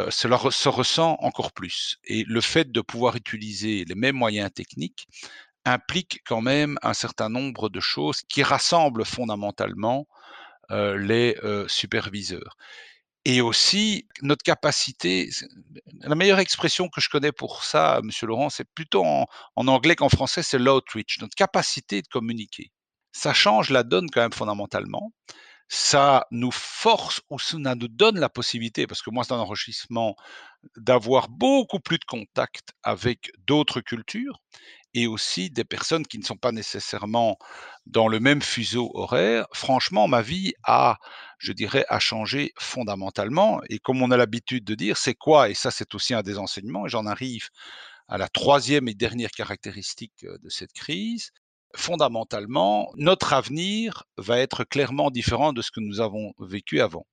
cela 0.10 0.40
se 0.52 0.70
ressent 0.70 1.18
encore 1.20 1.52
plus. 1.52 1.98
Et 2.06 2.24
le 2.28 2.42
fait 2.42 2.72
de 2.72 2.82
pouvoir 2.82 3.16
utiliser 3.16 3.86
les 3.86 3.96
mêmes 3.96 4.16
moyens 4.16 4.52
techniques 4.54 5.08
implique 5.66 6.22
quand 6.26 6.42
même 6.42 6.78
un 6.84 6.94
certain 6.94 7.30
nombre 7.30 7.70
de 7.70 7.80
choses 7.80 8.22
qui 8.30 8.44
rassemblent 8.44 9.06
fondamentalement 9.06 10.08
les 10.70 11.36
superviseurs. 11.68 12.58
Et 13.28 13.42
aussi 13.42 14.08
notre 14.22 14.44
capacité, 14.44 15.30
la 16.02 16.14
meilleure 16.14 16.40
expression 16.40 16.88
que 16.90 17.02
je 17.02 17.10
connais 17.10 17.32
pour 17.32 17.64
ça, 17.64 18.00
Monsieur 18.04 18.28
Laurent, 18.28 18.52
c'est 18.52 18.70
plutôt 18.76 19.04
en, 19.04 19.26
en 19.56 19.68
anglais 19.68 19.96
qu'en 19.96 20.10
français, 20.10 20.44
c'est 20.44 20.60
l'outreach, 20.60 21.20
notre 21.22 21.34
capacité 21.34 22.04
de 22.04 22.08
communiquer. 22.08 22.72
Ça 23.12 23.34
change 23.34 23.72
la 23.72 23.82
donne 23.82 24.12
quand 24.12 24.22
même 24.22 24.34
fondamentalement 24.34 25.12
ça 25.68 26.26
nous 26.32 26.52
force 26.52 27.22
ou 27.30 27.40
ça 27.40 27.58
nous 27.58 27.88
donne 27.88 28.20
la 28.20 28.30
possibilité, 28.30 28.88
parce 28.88 29.02
que 29.02 29.10
moi 29.10 29.24
c'est 29.24 29.34
un 29.34 29.40
enrichissement, 29.40 30.16
d'avoir 30.78 31.30
beaucoup 31.30 31.80
plus 31.80 32.00
de 32.00 32.06
contact 32.06 32.70
avec 32.84 33.32
d'autres 33.46 33.82
cultures 33.82 34.40
et 34.96 35.08
aussi 35.08 35.50
des 35.50 35.66
personnes 35.66 36.06
qui 36.08 36.18
ne 36.18 36.24
sont 36.24 36.38
pas 36.38 36.54
nécessairement 36.54 37.38
dans 37.86 38.08
le 38.08 38.20
même 38.20 38.42
fuseau 38.42 38.92
horaire. 38.94 39.46
Franchement, 39.54 40.08
ma 40.08 40.22
vie 40.22 40.54
a, 40.64 40.98
je 41.38 41.52
dirais, 41.52 41.86
a 41.90 42.00
changé 42.00 42.54
fondamentalement. 42.58 43.62
Et 43.70 43.80
comme 43.80 44.02
on 44.02 44.12
a 44.12 44.18
l'habitude 44.18 44.64
de 44.64 44.74
dire, 44.74 44.98
c'est 44.98 45.14
quoi 45.14 45.50
Et 45.50 45.54
ça, 45.54 45.70
c'est 45.70 45.94
aussi 45.96 46.14
un 46.14 46.22
des 46.24 46.38
enseignements. 46.38 46.86
Et 46.88 46.90
j'en 46.90 47.06
arrive 47.06 47.50
à 48.08 48.18
la 48.18 48.30
troisième 48.30 48.88
et 48.88 48.94
dernière 48.94 49.32
caractéristique 49.32 50.14
de 50.24 50.50
cette 50.50 50.72
crise, 50.74 51.32
fondamentalement, 51.76 52.92
notre 52.96 53.34
avenir 53.34 54.04
va 54.18 54.40
être 54.40 54.64
clairement 54.64 55.12
différent 55.12 55.54
de 55.54 55.62
ce 55.62 55.72
que 55.72 55.80
nous 55.80 56.02
avons 56.02 56.34
vécu 56.40 56.82
avant. 56.82 57.06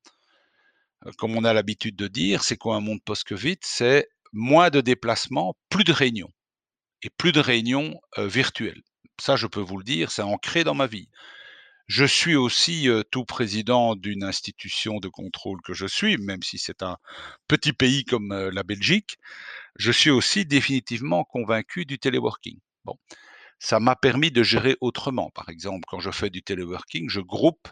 Euh, 1.07 1.11
comme 1.19 1.37
on 1.37 1.45
a 1.45 1.53
l'habitude 1.53 1.97
de 1.97 2.09
dire, 2.09 2.43
c'est 2.45 2.57
quoi 2.57 2.77
un 2.77 2.81
monde 2.81 3.03
post-Covid? 3.05 3.57
C'est 3.63 4.09
moins 4.33 4.71
de 4.71 4.81
déplacements, 4.81 5.55
plus 5.69 5.85
de 5.85 5.93
réunions, 5.93 6.31
et 7.03 7.11
plus 7.11 7.33
de 7.33 7.41
réunions 7.41 8.01
euh, 8.19 8.27
virtuelles. 8.27 8.83
Ça, 9.21 9.37
je 9.37 9.47
peux 9.47 9.61
vous 9.61 9.79
le 9.79 9.85
dire, 9.85 10.11
c'est 10.11 10.23
ancré 10.23 10.65
dans 10.65 10.75
ma 10.75 10.87
vie. 10.87 11.09
Je 11.89 12.05
suis 12.05 12.37
aussi 12.37 12.89
euh, 12.89 13.03
tout 13.11 13.25
président 13.25 13.97
d'une 13.97 14.25
institution 14.25 14.99
de 14.99 15.09
contrôle 15.09 15.61
que 15.63 15.75
je 15.75 15.87
suis, 15.87 16.17
même 16.17 16.43
si 16.43 16.59
c'est 16.59 16.83
un 16.83 16.97
petit 17.49 17.73
pays 17.73 18.05
comme 18.05 18.33
la 18.33 18.63
Belgique. 18.63 19.19
Je 19.77 19.93
suis 19.93 20.11
aussi 20.11 20.47
définitivement 20.47 21.25
convaincu 21.25 21.85
du 21.85 21.99
téléworking. 21.99 22.59
Bon, 22.85 22.97
ça 23.63 23.79
m'a 23.79 23.95
permis 23.95 24.33
de 24.33 24.43
gérer 24.43 24.77
autrement. 24.81 25.31
Par 25.31 25.49
exemple, 25.49 25.85
quand 25.87 26.01
je 26.01 26.11
fais 26.11 26.31
du 26.31 26.43
téléworking, 26.43 27.09
je 27.09 27.21
groupe 27.21 27.69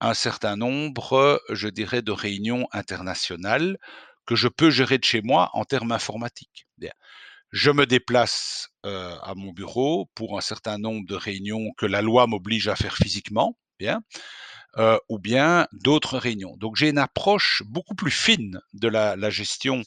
un 0.00 0.14
certain 0.14 0.54
nombre, 0.54 1.42
je 1.50 1.66
dirais, 1.66 2.02
de 2.02 2.12
réunions 2.12 2.68
internationales 2.70 3.78
que 4.26 4.36
je 4.36 4.46
peux 4.46 4.70
gérer 4.70 4.96
de 4.96 5.04
chez 5.04 5.22
moi 5.22 5.50
en 5.54 5.64
termes 5.64 5.90
informatiques. 5.90 6.68
Je 7.50 7.72
me 7.72 7.84
déplace 7.84 8.68
euh, 8.86 9.16
à 9.22 9.34
mon 9.34 9.50
bureau 9.50 10.08
pour 10.14 10.38
un 10.38 10.40
certain 10.40 10.78
nombre 10.78 11.04
de 11.06 11.16
réunions 11.16 11.72
que 11.76 11.86
la 11.86 12.00
loi 12.00 12.28
m'oblige 12.28 12.68
à 12.68 12.76
faire 12.76 12.96
physiquement, 12.96 13.58
bien, 13.80 14.02
euh, 14.76 14.98
ou 15.08 15.18
bien 15.18 15.66
d'autres 15.72 16.18
réunions. 16.18 16.56
Donc 16.58 16.76
j'ai 16.76 16.90
une 16.90 16.98
approche 16.98 17.64
beaucoup 17.66 17.96
plus 17.96 18.12
fine 18.12 18.60
de 18.72 18.86
la, 18.86 19.16
la 19.16 19.30
gestion 19.30 19.82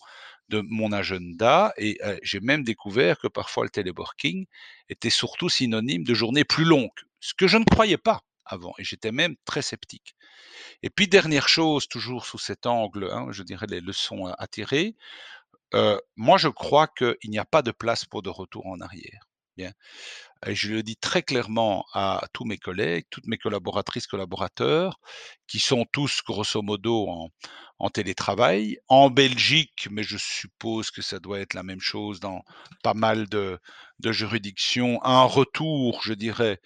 de 0.49 0.61
mon 0.61 0.91
agenda 0.91 1.73
et 1.77 1.99
j'ai 2.23 2.39
même 2.39 2.63
découvert 2.63 3.19
que 3.19 3.27
parfois 3.27 3.63
le 3.63 3.69
téléworking 3.69 4.45
était 4.89 5.09
surtout 5.09 5.49
synonyme 5.49 6.03
de 6.03 6.13
journées 6.13 6.45
plus 6.45 6.65
longues, 6.65 6.89
ce 7.19 7.33
que 7.33 7.47
je 7.47 7.57
ne 7.57 7.65
croyais 7.65 7.97
pas 7.97 8.21
avant 8.45 8.73
et 8.77 8.83
j'étais 8.83 9.11
même 9.11 9.35
très 9.45 9.61
sceptique. 9.61 10.15
Et 10.83 10.89
puis 10.89 11.07
dernière 11.07 11.49
chose, 11.49 11.87
toujours 11.87 12.25
sous 12.25 12.39
cet 12.39 12.65
angle, 12.65 13.09
hein, 13.11 13.27
je 13.31 13.43
dirais 13.43 13.67
les 13.69 13.81
leçons 13.81 14.25
à 14.25 14.47
tirer, 14.47 14.95
moi 16.15 16.37
je 16.37 16.47
crois 16.47 16.87
qu'il 16.87 17.17
n'y 17.25 17.39
a 17.39 17.45
pas 17.45 17.61
de 17.61 17.71
place 17.71 18.05
pour 18.05 18.21
de 18.21 18.29
retour 18.29 18.65
en 18.67 18.79
arrière. 18.79 19.26
Je 20.45 20.73
le 20.73 20.83
dis 20.83 20.97
très 20.97 21.23
clairement 21.23 21.85
à 21.93 22.27
tous 22.33 22.45
mes 22.45 22.57
collègues, 22.57 23.05
toutes 23.09 23.27
mes 23.27 23.37
collaboratrices, 23.37 24.07
collaborateurs, 24.07 24.99
qui 25.47 25.59
sont 25.59 25.85
tous 25.91 26.21
grosso 26.25 26.61
modo 26.61 27.07
en, 27.79 27.89
télétravail. 27.89 28.77
En 28.87 29.09
Belgique, 29.09 29.87
mais 29.91 30.03
je 30.03 30.17
suppose 30.17 30.91
que 30.91 31.01
ça 31.01 31.19
doit 31.19 31.39
être 31.39 31.53
la 31.53 31.63
même 31.63 31.81
chose 31.81 32.19
dans 32.19 32.43
pas 32.83 32.93
mal 32.93 33.27
de 33.29 33.59
juridictions, 34.11 35.03
un 35.03 35.23
retour, 35.23 36.01
je 36.03 36.13
dirais, 36.13 36.59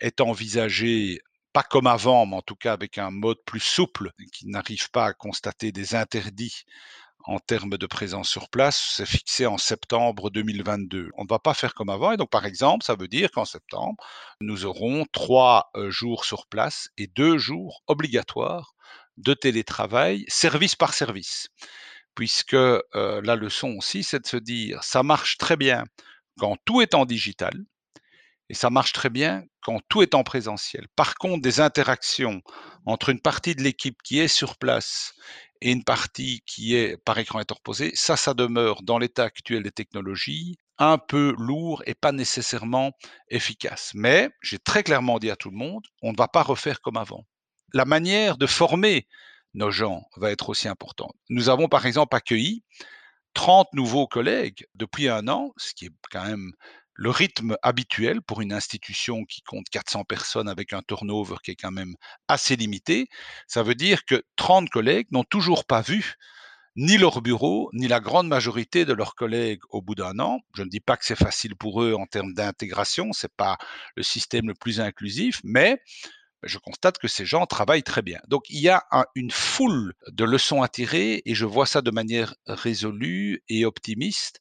est 0.00 0.20
envisagé 0.20 1.20
pas 1.52 1.62
comme 1.62 1.86
avant, 1.86 2.26
mais 2.26 2.36
en 2.36 2.42
tout 2.42 2.56
cas 2.56 2.72
avec 2.72 2.98
un 2.98 3.10
mode 3.10 3.38
plus 3.44 3.60
souple, 3.60 4.12
qui 4.32 4.46
n'arrive 4.46 4.90
pas 4.90 5.06
à 5.06 5.12
constater 5.12 5.72
des 5.72 5.94
interdits 5.94 6.64
en 7.28 7.38
termes 7.40 7.76
de 7.76 7.86
présence 7.86 8.30
sur 8.30 8.48
place, 8.48 8.94
c'est 8.94 9.06
fixé 9.06 9.44
en 9.44 9.58
septembre 9.58 10.30
2022. 10.30 11.10
On 11.18 11.24
ne 11.24 11.28
va 11.28 11.38
pas 11.38 11.52
faire 11.52 11.74
comme 11.74 11.90
avant. 11.90 12.12
Et 12.12 12.16
donc, 12.16 12.30
par 12.30 12.46
exemple, 12.46 12.86
ça 12.86 12.96
veut 12.98 13.06
dire 13.06 13.30
qu'en 13.30 13.44
septembre, 13.44 14.02
nous 14.40 14.64
aurons 14.64 15.04
trois 15.12 15.68
euh, 15.76 15.90
jours 15.90 16.24
sur 16.24 16.46
place 16.46 16.88
et 16.96 17.06
deux 17.06 17.36
jours 17.36 17.82
obligatoires 17.86 18.72
de 19.18 19.34
télétravail, 19.34 20.24
service 20.28 20.74
par 20.74 20.94
service. 20.94 21.48
Puisque 22.14 22.54
euh, 22.54 22.80
la 22.94 23.36
leçon 23.36 23.74
aussi, 23.76 24.04
c'est 24.04 24.20
de 24.20 24.26
se 24.26 24.38
dire, 24.38 24.82
ça 24.82 25.02
marche 25.02 25.36
très 25.36 25.58
bien 25.58 25.84
quand 26.38 26.56
tout 26.64 26.80
est 26.80 26.94
en 26.94 27.04
digital, 27.04 27.52
et 28.48 28.54
ça 28.54 28.70
marche 28.70 28.94
très 28.94 29.10
bien 29.10 29.44
quand 29.60 29.80
tout 29.90 30.00
est 30.02 30.14
en 30.14 30.24
présentiel. 30.24 30.86
Par 30.96 31.16
contre, 31.16 31.42
des 31.42 31.60
interactions 31.60 32.40
entre 32.86 33.10
une 33.10 33.20
partie 33.20 33.54
de 33.54 33.62
l'équipe 33.62 33.98
qui 34.02 34.18
est 34.18 34.28
sur 34.28 34.56
place 34.56 35.12
et 35.60 35.72
une 35.72 35.84
partie 35.84 36.42
qui 36.46 36.74
est 36.74 36.96
par 36.96 37.18
écran 37.18 37.38
interposé, 37.38 37.92
ça, 37.94 38.16
ça 38.16 38.34
demeure 38.34 38.82
dans 38.82 38.98
l'état 38.98 39.24
actuel 39.24 39.62
des 39.62 39.72
technologies 39.72 40.58
un 40.78 40.98
peu 40.98 41.34
lourd 41.38 41.82
et 41.86 41.94
pas 41.94 42.12
nécessairement 42.12 42.92
efficace. 43.28 43.90
Mais 43.94 44.30
j'ai 44.42 44.58
très 44.58 44.82
clairement 44.82 45.18
dit 45.18 45.30
à 45.30 45.36
tout 45.36 45.50
le 45.50 45.56
monde, 45.56 45.84
on 46.02 46.12
ne 46.12 46.16
va 46.16 46.28
pas 46.28 46.42
refaire 46.42 46.80
comme 46.80 46.96
avant. 46.96 47.26
La 47.74 47.84
manière 47.84 48.36
de 48.38 48.46
former 48.46 49.06
nos 49.54 49.70
gens 49.70 50.04
va 50.16 50.30
être 50.30 50.48
aussi 50.48 50.68
importante. 50.68 51.14
Nous 51.28 51.48
avons 51.48 51.68
par 51.68 51.86
exemple 51.86 52.16
accueilli 52.16 52.62
30 53.34 53.68
nouveaux 53.72 54.06
collègues 54.06 54.66
depuis 54.74 55.08
un 55.08 55.28
an, 55.28 55.52
ce 55.56 55.74
qui 55.74 55.86
est 55.86 55.92
quand 56.10 56.24
même 56.24 56.52
le 56.98 57.10
rythme 57.10 57.56
habituel 57.62 58.20
pour 58.20 58.40
une 58.40 58.52
institution 58.52 59.24
qui 59.24 59.40
compte 59.42 59.68
400 59.70 60.02
personnes 60.04 60.48
avec 60.48 60.72
un 60.72 60.82
turnover 60.82 61.36
qui 61.44 61.52
est 61.52 61.56
quand 61.56 61.70
même 61.70 61.94
assez 62.26 62.56
limité, 62.56 63.06
ça 63.46 63.62
veut 63.62 63.76
dire 63.76 64.04
que 64.04 64.24
30 64.34 64.68
collègues 64.68 65.06
n'ont 65.12 65.24
toujours 65.24 65.64
pas 65.64 65.80
vu 65.80 66.16
ni 66.74 66.98
leur 66.98 67.22
bureau, 67.22 67.70
ni 67.72 67.86
la 67.86 68.00
grande 68.00 68.28
majorité 68.28 68.84
de 68.84 68.92
leurs 68.92 69.14
collègues 69.14 69.60
au 69.70 69.80
bout 69.80 69.94
d'un 69.94 70.18
an. 70.18 70.40
Je 70.56 70.62
ne 70.62 70.68
dis 70.68 70.80
pas 70.80 70.96
que 70.96 71.04
c'est 71.04 71.16
facile 71.16 71.54
pour 71.54 71.82
eux 71.82 71.94
en 71.94 72.06
termes 72.06 72.34
d'intégration, 72.34 73.12
c'est 73.12 73.32
pas 73.32 73.58
le 73.94 74.02
système 74.02 74.48
le 74.48 74.54
plus 74.54 74.80
inclusif, 74.80 75.40
mais 75.44 75.80
je 76.42 76.58
constate 76.58 76.98
que 76.98 77.08
ces 77.08 77.26
gens 77.26 77.46
travaillent 77.46 77.82
très 77.82 78.02
bien. 78.02 78.20
Donc 78.28 78.44
il 78.48 78.60
y 78.60 78.68
a 78.68 78.84
une 79.14 79.30
foule 79.30 79.94
de 80.08 80.24
leçons 80.24 80.62
à 80.62 80.68
tirer 80.68 81.22
et 81.24 81.34
je 81.34 81.44
vois 81.44 81.66
ça 81.66 81.80
de 81.80 81.90
manière 81.90 82.34
résolue 82.46 83.42
et 83.48 83.64
optimiste 83.64 84.40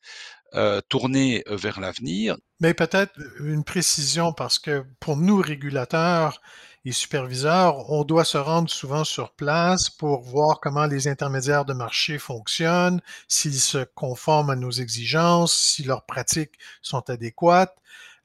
euh, 0.54 0.82
tourner 0.88 1.44
euh, 1.48 1.58
vers 1.58 1.80
l'avenir. 1.80 2.38
Mais 2.62 2.74
peut-être 2.74 3.14
une 3.40 3.64
précision 3.64 4.32
parce 4.32 4.60
que 4.60 4.86
pour 5.00 5.18
nous, 5.18 5.42
régulateurs 5.42 6.42
et 6.86 6.94
superviseurs, 6.94 7.90
on 7.92 8.06
doit 8.06 8.24
se 8.24 8.38
rendre 8.38 8.70
souvent 8.70 9.04
sur 9.04 9.34
place 9.34 9.90
pour 9.90 10.22
voir 10.22 10.62
comment 10.62 10.86
les 10.86 11.10
intermédiaires 11.10 11.66
de 11.66 11.74
marché 11.74 12.18
fonctionnent, 12.18 13.02
s'ils 13.28 13.60
se 13.60 13.84
conforment 13.94 14.52
à 14.52 14.56
nos 14.56 14.72
exigences, 14.72 15.54
si 15.54 15.84
leurs 15.84 16.06
pratiques 16.06 16.58
sont 16.82 17.10
adéquates. 17.10 17.76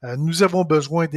Euh, 0.05 0.15
nous 0.15 0.43
avons 0.43 0.63
besoin 0.63 1.07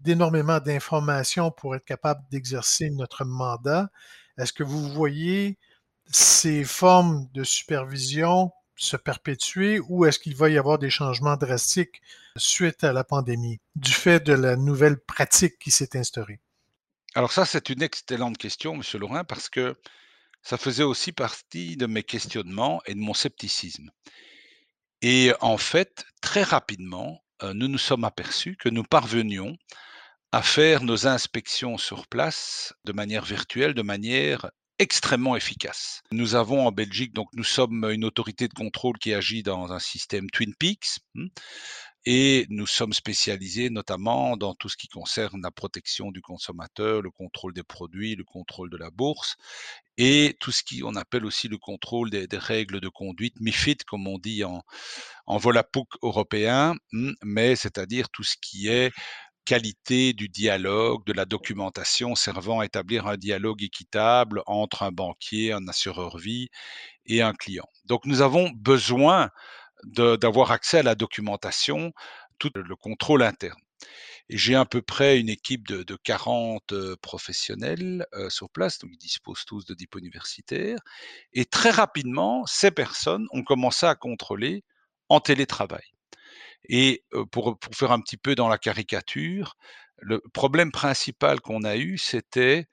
d'énormément 0.00 0.58
d'informations 0.58 1.52
pour 1.52 1.76
être 1.76 1.84
capable 1.84 2.22
d'exercer 2.30 2.90
notre 2.90 3.24
mandat. 3.24 3.88
Est-ce 4.36 4.52
que 4.52 4.64
vous 4.64 4.88
voyez 4.88 5.58
ces 6.10 6.64
formes 6.64 7.28
de 7.34 7.44
supervision 7.44 8.50
se 8.76 8.96
perpétuer 8.96 9.80
ou 9.80 10.04
est-ce 10.04 10.18
qu'il 10.18 10.36
va 10.36 10.48
y 10.48 10.58
avoir 10.58 10.78
des 10.78 10.90
changements 10.90 11.36
drastiques 11.36 12.02
suite 12.36 12.84
à 12.84 12.92
la 12.92 13.04
pandémie 13.04 13.60
du 13.74 13.92
fait 13.92 14.20
de 14.20 14.32
la 14.32 14.56
nouvelle 14.56 14.98
pratique 14.98 15.58
qui 15.58 15.70
s'est 15.70 15.96
instaurée? 15.96 16.40
Alors 17.14 17.32
ça, 17.32 17.46
c'est 17.46 17.70
une 17.70 17.82
excellente 17.82 18.36
question, 18.36 18.74
M. 18.74 18.82
Laurin, 19.00 19.24
parce 19.24 19.48
que 19.48 19.74
ça 20.42 20.58
faisait 20.58 20.82
aussi 20.82 21.12
partie 21.12 21.76
de 21.76 21.86
mes 21.86 22.02
questionnements 22.02 22.82
et 22.86 22.94
de 22.94 23.00
mon 23.00 23.14
scepticisme. 23.14 23.90
Et 25.02 25.32
en 25.40 25.56
fait, 25.56 26.04
très 26.20 26.42
rapidement, 26.42 27.22
euh, 27.42 27.52
nous 27.54 27.68
nous 27.68 27.78
sommes 27.78 28.04
aperçus 28.04 28.56
que 28.56 28.68
nous 28.68 28.84
parvenions 28.84 29.56
à 30.32 30.42
faire 30.42 30.82
nos 30.82 31.06
inspections 31.06 31.78
sur 31.78 32.06
place 32.06 32.74
de 32.84 32.92
manière 32.92 33.24
virtuelle, 33.24 33.74
de 33.74 33.82
manière 33.82 34.50
extrêmement 34.78 35.36
efficace. 35.36 36.02
Nous 36.12 36.34
avons 36.34 36.66
en 36.66 36.72
Belgique, 36.72 37.14
donc 37.14 37.28
nous 37.34 37.44
sommes 37.44 37.90
une 37.90 38.04
autorité 38.04 38.48
de 38.48 38.54
contrôle 38.54 38.98
qui 38.98 39.14
agit 39.14 39.42
dans 39.42 39.72
un 39.72 39.78
système 39.78 40.28
Twin 40.30 40.54
Peaks. 40.54 40.98
Hmm, 41.14 41.28
et 42.08 42.46
nous 42.50 42.68
sommes 42.68 42.92
spécialisés 42.92 43.68
notamment 43.68 44.36
dans 44.36 44.54
tout 44.54 44.68
ce 44.68 44.76
qui 44.76 44.86
concerne 44.86 45.42
la 45.42 45.50
protection 45.50 46.12
du 46.12 46.22
consommateur, 46.22 47.02
le 47.02 47.10
contrôle 47.10 47.52
des 47.52 47.64
produits, 47.64 48.14
le 48.14 48.22
contrôle 48.22 48.70
de 48.70 48.76
la 48.76 48.90
bourse 48.90 49.36
et 49.98 50.36
tout 50.38 50.52
ce 50.52 50.62
qui 50.62 50.82
on 50.84 50.94
appelle 50.94 51.24
aussi 51.24 51.48
le 51.48 51.58
contrôle 51.58 52.10
des, 52.10 52.28
règles 52.32 52.80
de 52.80 52.88
conduite, 52.88 53.34
MIFID 53.40 53.82
comme 53.84 54.06
on 54.06 54.18
dit 54.18 54.44
en, 54.44 54.62
en 55.26 55.40
européen, 56.02 56.74
hmm, 56.92 57.12
mais 57.22 57.56
c'est-à-dire 57.56 58.08
tout 58.10 58.22
ce 58.22 58.36
qui 58.40 58.68
est 58.68 58.92
qualité 59.46 60.12
du 60.12 60.28
dialogue, 60.28 61.06
de 61.06 61.14
la 61.14 61.24
documentation 61.24 62.14
servant 62.14 62.60
à 62.60 62.66
établir 62.66 63.06
un 63.06 63.16
dialogue 63.16 63.62
équitable 63.62 64.42
entre 64.46 64.82
un 64.82 64.92
banquier, 64.92 65.52
un 65.52 65.66
assureur 65.68 66.18
vie 66.18 66.50
et 67.06 67.22
un 67.22 67.32
client. 67.32 67.68
Donc 67.86 68.04
nous 68.04 68.20
avons 68.20 68.50
besoin 68.50 69.30
d'avoir 69.84 70.50
accès 70.50 70.78
à 70.78 70.82
la 70.82 70.94
documentation, 70.94 71.92
tout 72.38 72.50
le 72.54 72.76
contrôle 72.76 73.22
interne. 73.22 73.58
J'ai 74.28 74.56
à 74.56 74.64
peu 74.64 74.82
près 74.82 75.20
une 75.20 75.28
équipe 75.28 75.68
de, 75.68 75.84
de 75.84 75.96
40 75.96 76.74
professionnels 77.00 78.04
sur 78.28 78.50
place, 78.50 78.78
donc 78.80 78.90
ils 78.92 78.98
disposent 78.98 79.44
tous 79.46 79.64
de 79.64 79.74
diplômes 79.74 80.02
universitaires. 80.04 80.78
Et 81.32 81.44
très 81.44 81.70
rapidement, 81.70 82.44
ces 82.46 82.72
personnes 82.72 83.26
ont 83.30 83.44
commencé 83.44 83.86
à 83.86 83.94
contrôler 83.94 84.64
en 85.08 85.20
télétravail. 85.20 85.95
Et 86.68 87.04
pour, 87.30 87.58
pour 87.58 87.74
faire 87.74 87.92
un 87.92 88.00
petit 88.00 88.16
peu 88.16 88.34
dans 88.34 88.48
la 88.48 88.58
caricature, 88.58 89.56
le 89.98 90.20
problème 90.34 90.72
principal 90.72 91.40
qu'on 91.40 91.64
a 91.64 91.76
eu, 91.76 91.96
c'était 91.98 92.66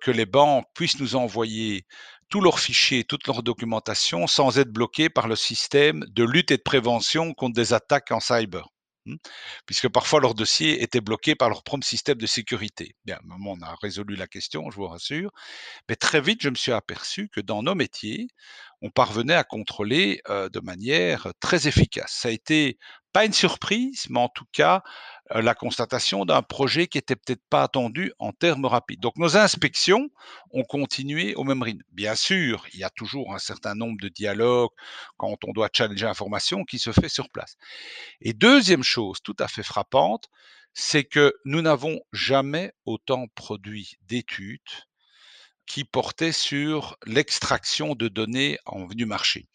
que 0.00 0.10
les 0.10 0.26
banques 0.26 0.66
puissent 0.74 0.98
nous 0.98 1.14
envoyer 1.16 1.84
tous 2.30 2.40
leurs 2.40 2.60
fichiers, 2.60 3.04
toute 3.04 3.26
leur 3.26 3.42
documentation 3.42 4.26
sans 4.26 4.58
être 4.58 4.70
bloqués 4.70 5.10
par 5.10 5.28
le 5.28 5.36
système 5.36 6.04
de 6.08 6.24
lutte 6.24 6.52
et 6.52 6.56
de 6.56 6.62
prévention 6.62 7.34
contre 7.34 7.54
des 7.54 7.72
attaques 7.72 8.12
en 8.12 8.20
cyber. 8.20 8.68
Hein, 9.08 9.16
puisque 9.66 9.88
parfois 9.88 10.20
leur 10.20 10.34
dossier 10.34 10.82
était 10.82 11.00
bloqué 11.00 11.34
par 11.34 11.48
leur 11.48 11.62
propre 11.62 11.86
système 11.86 12.18
de 12.18 12.26
sécurité. 12.26 12.94
Bien, 13.04 13.18
on 13.46 13.60
a 13.62 13.74
résolu 13.82 14.14
la 14.14 14.26
question, 14.26 14.70
je 14.70 14.76
vous 14.76 14.86
rassure, 14.86 15.30
mais 15.88 15.96
très 15.96 16.20
vite, 16.20 16.42
je 16.42 16.50
me 16.50 16.54
suis 16.54 16.72
aperçu 16.72 17.28
que 17.30 17.40
dans 17.40 17.62
nos 17.62 17.74
métiers, 17.74 18.28
on 18.82 18.90
parvenait 18.90 19.34
à 19.34 19.44
contrôler 19.44 20.22
de 20.28 20.60
manière 20.60 21.28
très 21.40 21.68
efficace. 21.68 22.12
Ça 22.12 22.28
a 22.28 22.32
été 22.32 22.78
pas 23.12 23.24
une 23.24 23.32
surprise, 23.32 24.06
mais 24.08 24.20
en 24.20 24.28
tout 24.28 24.46
cas 24.52 24.82
la 25.32 25.54
constatation 25.54 26.24
d'un 26.24 26.42
projet 26.42 26.86
qui 26.86 26.98
était 26.98 27.16
peut-être 27.16 27.42
pas 27.50 27.62
attendu 27.62 28.12
en 28.18 28.32
termes 28.32 28.64
rapides. 28.64 29.00
Donc 29.00 29.16
nos 29.16 29.36
inspections 29.36 30.08
ont 30.52 30.64
continué 30.64 31.34
au 31.34 31.44
même 31.44 31.62
rythme. 31.62 31.82
Bien 31.92 32.14
sûr, 32.14 32.64
il 32.72 32.80
y 32.80 32.84
a 32.84 32.90
toujours 32.90 33.34
un 33.34 33.38
certain 33.38 33.74
nombre 33.74 34.00
de 34.00 34.08
dialogues 34.08 34.70
quand 35.16 35.36
on 35.44 35.52
doit 35.52 35.68
challenger 35.72 36.06
l'information 36.06 36.64
qui 36.64 36.78
se 36.78 36.92
fait 36.92 37.08
sur 37.08 37.30
place. 37.30 37.56
Et 38.20 38.32
deuxième 38.32 38.82
chose 38.82 39.18
tout 39.22 39.36
à 39.38 39.48
fait 39.48 39.62
frappante, 39.62 40.28
c'est 40.72 41.04
que 41.04 41.34
nous 41.44 41.62
n'avons 41.62 42.00
jamais 42.12 42.72
autant 42.84 43.26
produit 43.34 43.94
d'études 44.02 44.60
qui 45.70 45.84
portaient 45.84 46.32
sur 46.32 46.96
l'extraction 47.06 47.94
de 47.94 48.08
données 48.08 48.58
en 48.66 48.86
du 48.86 49.06
marché. 49.06 49.46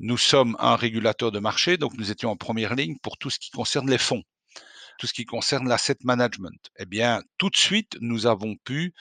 Nous 0.00 0.18
sommes 0.18 0.56
un 0.58 0.74
régulateur 0.74 1.30
de 1.30 1.38
marché, 1.38 1.76
donc 1.76 1.94
nous 1.96 2.10
étions 2.10 2.32
en 2.32 2.36
première 2.36 2.74
ligne 2.74 2.96
pour 3.00 3.18
tout 3.18 3.30
ce 3.30 3.38
qui 3.38 3.50
concerne 3.52 3.88
les 3.88 3.98
fonds, 3.98 4.24
tout 4.98 5.06
ce 5.06 5.12
qui 5.12 5.24
concerne 5.24 5.68
l'asset 5.68 5.98
management. 6.02 6.58
Eh 6.76 6.86
bien, 6.86 7.22
tout 7.38 7.50
de 7.50 7.56
suite, 7.56 7.96
nous 8.00 8.26
avons 8.26 8.56
pu 8.64 8.94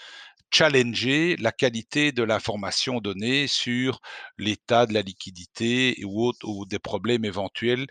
challenger 0.53 1.35
la 1.37 1.51
qualité 1.51 2.11
de 2.11 2.21
l'information 2.21 2.99
donnée 2.99 3.47
sur 3.47 3.99
l'état 4.37 4.85
de 4.85 4.93
la 4.93 5.01
liquidité 5.01 5.99
ou, 6.05 6.31
ou 6.43 6.65
des 6.65 6.77
problèmes 6.77 7.25
éventuels 7.25 7.87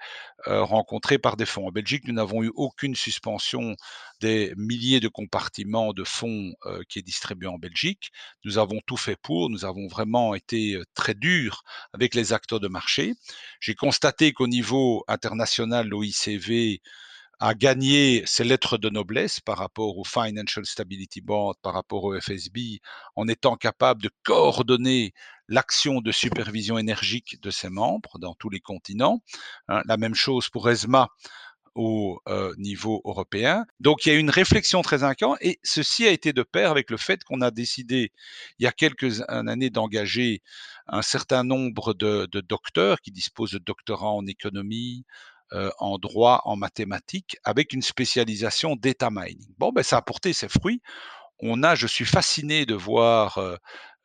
euh, 0.46 0.62
rencontrés 0.62 1.18
par 1.18 1.36
des 1.36 1.44
fonds. 1.44 1.66
En 1.66 1.72
Belgique, 1.72 2.06
nous 2.06 2.14
n'avons 2.14 2.44
eu 2.44 2.52
aucune 2.54 2.94
suspension 2.94 3.74
des 4.20 4.54
milliers 4.56 5.00
de 5.00 5.08
compartiments 5.08 5.92
de 5.92 6.04
fonds 6.04 6.52
euh, 6.66 6.82
qui 6.88 7.00
est 7.00 7.02
distribué 7.02 7.48
en 7.48 7.58
Belgique. 7.58 8.12
Nous 8.44 8.58
avons 8.58 8.80
tout 8.86 8.96
fait 8.96 9.16
pour, 9.20 9.50
nous 9.50 9.64
avons 9.64 9.88
vraiment 9.88 10.36
été 10.36 10.74
euh, 10.74 10.84
très 10.94 11.14
durs 11.14 11.64
avec 11.92 12.14
les 12.14 12.32
acteurs 12.32 12.60
de 12.60 12.68
marché. 12.68 13.14
J'ai 13.58 13.74
constaté 13.74 14.32
qu'au 14.32 14.46
niveau 14.46 15.04
international, 15.08 15.88
l'OICV 15.88 16.80
a 17.42 17.54
gagné 17.54 18.22
ses 18.24 18.44
lettres 18.44 18.78
de 18.78 18.88
noblesse 18.88 19.40
par 19.40 19.58
rapport 19.58 19.98
au 19.98 20.04
Financial 20.04 20.64
Stability 20.64 21.20
Board, 21.20 21.56
par 21.60 21.74
rapport 21.74 22.04
au 22.04 22.20
FSB, 22.20 22.78
en 23.16 23.26
étant 23.26 23.56
capable 23.56 24.00
de 24.00 24.10
coordonner 24.22 25.12
l'action 25.48 26.00
de 26.00 26.12
supervision 26.12 26.78
énergique 26.78 27.42
de 27.42 27.50
ses 27.50 27.68
membres 27.68 28.20
dans 28.20 28.34
tous 28.34 28.48
les 28.48 28.60
continents. 28.60 29.24
Hein, 29.66 29.82
la 29.86 29.96
même 29.96 30.14
chose 30.14 30.50
pour 30.50 30.70
ESMA 30.70 31.08
au 31.74 32.20
euh, 32.28 32.54
niveau 32.58 33.02
européen. 33.04 33.64
Donc 33.80 34.06
il 34.06 34.12
y 34.12 34.12
a 34.14 34.18
une 34.18 34.30
réflexion 34.30 34.82
très 34.82 35.02
inquiète 35.02 35.30
et 35.40 35.58
ceci 35.64 36.06
a 36.06 36.10
été 36.10 36.32
de 36.32 36.44
pair 36.44 36.70
avec 36.70 36.90
le 36.92 36.96
fait 36.96 37.24
qu'on 37.24 37.40
a 37.40 37.50
décidé 37.50 38.12
il 38.60 38.64
y 38.64 38.66
a 38.68 38.72
quelques 38.72 39.20
années 39.28 39.70
d'engager 39.70 40.42
un 40.86 41.02
certain 41.02 41.42
nombre 41.42 41.94
de, 41.94 42.28
de, 42.30 42.40
docteurs 42.40 43.00
qui 43.00 43.10
disposent 43.10 43.52
de 43.52 43.58
doctorats 43.58 44.12
en 44.12 44.26
économie, 44.26 45.04
euh, 45.52 45.70
en 45.78 45.98
droit, 45.98 46.42
en 46.44 46.56
mathématiques, 46.56 47.36
avec 47.44 47.72
une 47.72 47.82
spécialisation 47.82 48.76
data 48.76 49.10
mining. 49.10 49.52
Bon, 49.58 49.70
ben, 49.72 49.82
ça 49.82 49.98
a 49.98 50.02
porté 50.02 50.32
ses 50.32 50.48
fruits. 50.48 50.80
On 51.40 51.62
a, 51.62 51.74
je 51.74 51.86
suis 51.86 52.04
fasciné 52.04 52.66
de 52.66 52.74
voir 52.74 53.38
euh, 53.38 53.56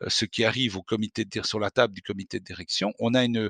ce 0.08 0.26
qui 0.26 0.44
arrive 0.44 0.78
au 0.78 0.84
comité 0.84 1.26
de 1.26 1.42
sur 1.44 1.60
la 1.60 1.72
table 1.72 1.94
du 1.94 2.02
comité 2.02 2.40
de 2.40 2.46
direction. 2.46 2.94
On 3.00 3.14
a 3.14 3.24
une, 3.24 3.50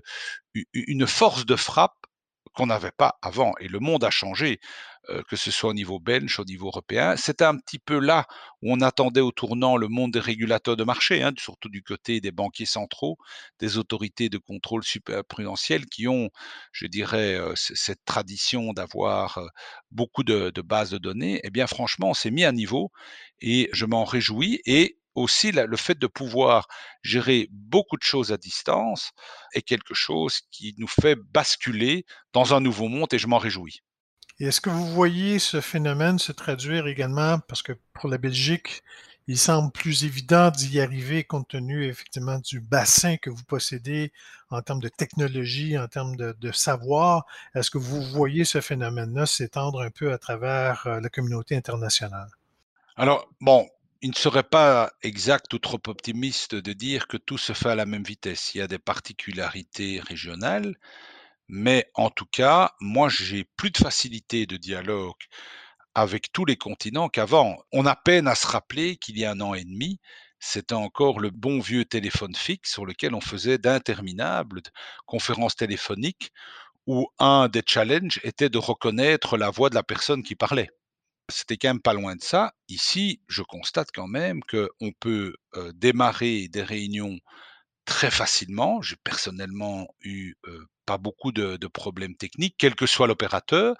une 0.73 1.07
force 1.07 1.45
de 1.45 1.55
frappe 1.55 2.05
qu'on 2.58 2.67
n'avait 2.67 2.91
pas 2.91 3.20
avant. 3.22 3.54
Et 3.60 3.67
le 3.67 3.80
monde 3.80 4.04
a 4.04 4.10
changé. 4.10 4.60
Euh, 5.10 5.24
que 5.30 5.38
ce 5.38 5.52
soit 5.52 5.70
au 5.70 5.74
niveau 5.74 6.00
belge, 6.00 6.38
au 6.38 6.43
niveau 6.43 6.67
européen. 6.67 7.15
C'était 7.15 7.46
un 7.46 7.58
petit 7.58 7.80
peu 7.80 7.98
là 7.98 8.26
où 8.62 8.74
on 8.74 8.82
attendait 8.82 9.22
au 9.22 9.32
tournant 9.32 9.78
le 9.78 9.88
monde 9.88 10.12
des 10.12 10.20
régulateurs 10.20 10.76
de 10.76 10.84
marché, 10.84 11.24
hein, 11.24 11.32
surtout 11.38 11.70
du 11.70 11.82
côté 11.82 12.20
des 12.20 12.32
banquiers 12.32 12.65
centraux, 12.65 13.17
des 13.60 13.78
autorités 13.78 14.28
de 14.28 14.38
contrôle 14.38 14.82
prudentiel 15.30 15.86
qui 15.86 16.10
ont, 16.10 16.30
je 16.74 16.88
dirais, 16.88 17.36
euh, 17.36 17.54
cette 17.56 18.04
tradition 18.04 18.74
d'avoir 18.74 19.38
euh, 19.38 19.48
beaucoup 19.91 20.24
de, 20.24 20.50
de, 20.50 20.62
bases 20.62 20.89
de 20.91 20.98
données. 20.98 21.39
Eh 21.43 21.52
bien, 21.52 21.67
franchement, 21.67 22.10
on 22.10 22.13
s'est 22.13 22.32
mis 22.32 22.43
à 22.43 22.52
niveau 22.52 22.91
et 23.39 23.70
je 23.72 23.86
m'en 23.86 24.04
réjouis. 24.04 24.60
Et 24.65 24.98
aussi 25.17 25.51
le 25.51 25.77
fait 25.77 25.97
de 25.97 26.08
pouvoir 26.08 26.67
gérer 27.01 27.49
beaucoup 27.51 27.97
de 27.97 28.03
choses 28.03 28.32
à 28.32 28.38
distance 28.38 29.12
est 29.53 29.63
quelque 29.63 29.93
chose 29.93 30.41
qui 30.51 30.75
nous 30.77 30.88
fait 30.88 31.15
basculer 31.15 32.06
dans 32.34 32.53
un 32.53 32.62
nouveau 32.62 32.88
monde 32.88 33.13
et 33.13 33.17
je 33.17 33.27
m'en 33.27 33.39
réjouis. 33.39 33.82
Et 34.39 34.45
est-ce 34.45 34.62
que 34.62 34.69
vous 34.69 34.88
voyez 34.93 35.39
ce 35.39 35.60
phénomène 35.60 36.19
se 36.19 36.32
traduire 36.32 36.86
également, 36.86 37.39
parce 37.39 37.63
que 37.63 37.73
pour 37.93 38.08
la 38.08 38.19
Belgique, 38.19 38.84
il 39.25 39.38
semble 39.38 39.71
plus 39.71 40.06
évident 40.06 40.51
d'y 40.51 40.80
arriver 40.80 41.23
compte 41.23 41.49
tenu 41.49 41.86
effectivement 41.86 42.38
du 42.39 42.62
bassin 42.62 43.17
que 43.17 43.32
vous 43.32 43.43
possédez 43.43 44.13
en 44.51 44.62
termes 44.62 44.80
de 44.80 44.88
technologie, 44.88 45.77
en 45.77 45.88
termes 45.88 46.15
de, 46.15 46.51
savoir. 46.51 47.25
Est-ce 47.56 47.71
que 47.71 47.80
vous 47.80 48.01
voyez 48.03 48.45
ce 48.45 48.62
phénomène-là 48.62 49.25
s'étendre 49.25 49.82
un 49.82 49.89
peu 49.89 50.13
à 50.13 50.17
travers 50.19 50.86
euh, 50.86 51.01
la 51.01 51.10
communauté 51.10 51.58
internationale? 51.58 52.30
Alors, 52.95 53.27
bon, 53.41 53.67
il 54.01 54.10
ne 54.10 54.15
serait 54.15 54.43
pas 54.43 54.91
exact 55.01 55.53
ou 55.53 55.60
trop 55.60 55.79
optimiste 55.88 56.55
de 56.55 56.73
dire 56.73 57.07
que 57.07 57.17
tout 57.17 57.38
se 57.38 57.53
fait 57.53 57.69
à 57.69 57.75
la 57.75 57.86
même 57.86 58.03
vitesse. 58.03 58.53
Il 58.53 58.60
y 58.60 58.62
a 58.62 58.67
des 58.67 58.79
particularités 58.79 59.99
régionales. 59.99 60.75
Mais 61.47 61.89
en 61.95 62.10
tout 62.10 62.25
cas, 62.25 62.73
moi, 62.81 63.10
j'ai 63.10 63.45
plus 63.57 63.71
de 63.71 63.77
facilité 63.77 64.45
de 64.45 64.57
dialogue 64.57 65.15
avec 65.95 66.31
tous 66.31 66.45
les 66.45 66.57
continents 66.57 67.10
qu'avant. 67.10 67.57
On 67.71 67.86
a 67.86 67.95
peine 67.95 68.27
à 68.27 68.36
se 68.36 68.47
rappeler 68.47 68.97
qu'il 68.97 69.17
y 69.17 69.25
a 69.25 69.31
un 69.31 69.41
an 69.41 69.53
et 69.53 69.63
demi, 69.63 69.99
c'était 70.39 70.75
encore 70.75 71.19
le 71.19 71.31
bon 71.31 71.60
vieux 71.60 71.86
téléphone 71.86 72.36
fixe 72.36 72.71
sur 72.71 72.86
lequel 72.86 73.15
on 73.15 73.21
faisait 73.21 73.57
d'interminables 73.57 74.62
conférences 75.05 75.55
téléphoniques 75.55 76.31
où 76.86 77.07
un 77.19 77.47
des 77.49 77.63
challenges 77.65 78.19
était 78.23 78.49
de 78.49 78.57
reconnaître 78.60 79.38
la 79.38 79.49
voix 79.49 79.69
de 79.69 79.75
la 79.75 79.83
personne 79.83 80.23
qui 80.23 80.36
parlait. 80.36 80.69
C'était 81.30 81.58
quand 81.58 81.70
même 81.70 81.82
pas 81.82 81.94
loin 81.94 82.16
de 82.16 82.24
ça. 82.24 82.54
Ici, 82.70 83.22
je 83.28 83.42
constate 83.42 83.90
quand 83.94 84.08
même 84.08 84.42
qu'on 84.44 84.92
peut 85.00 85.34
démarrer 85.74 86.48
des 86.48 86.63
réunions 86.63 87.18
très 87.86 88.12
facilement. 88.12 88.82
J'ai 88.82 88.96
personnellement 89.04 89.88
eu 90.02 90.36
pas 90.86 90.98
beaucoup 90.98 91.32
de, 91.32 91.68
problèmes 91.68 92.16
techniques, 92.16 92.56
quel 92.58 92.76
que 92.76 92.86
soit 92.86 93.08
l'opérateur, 93.08 93.76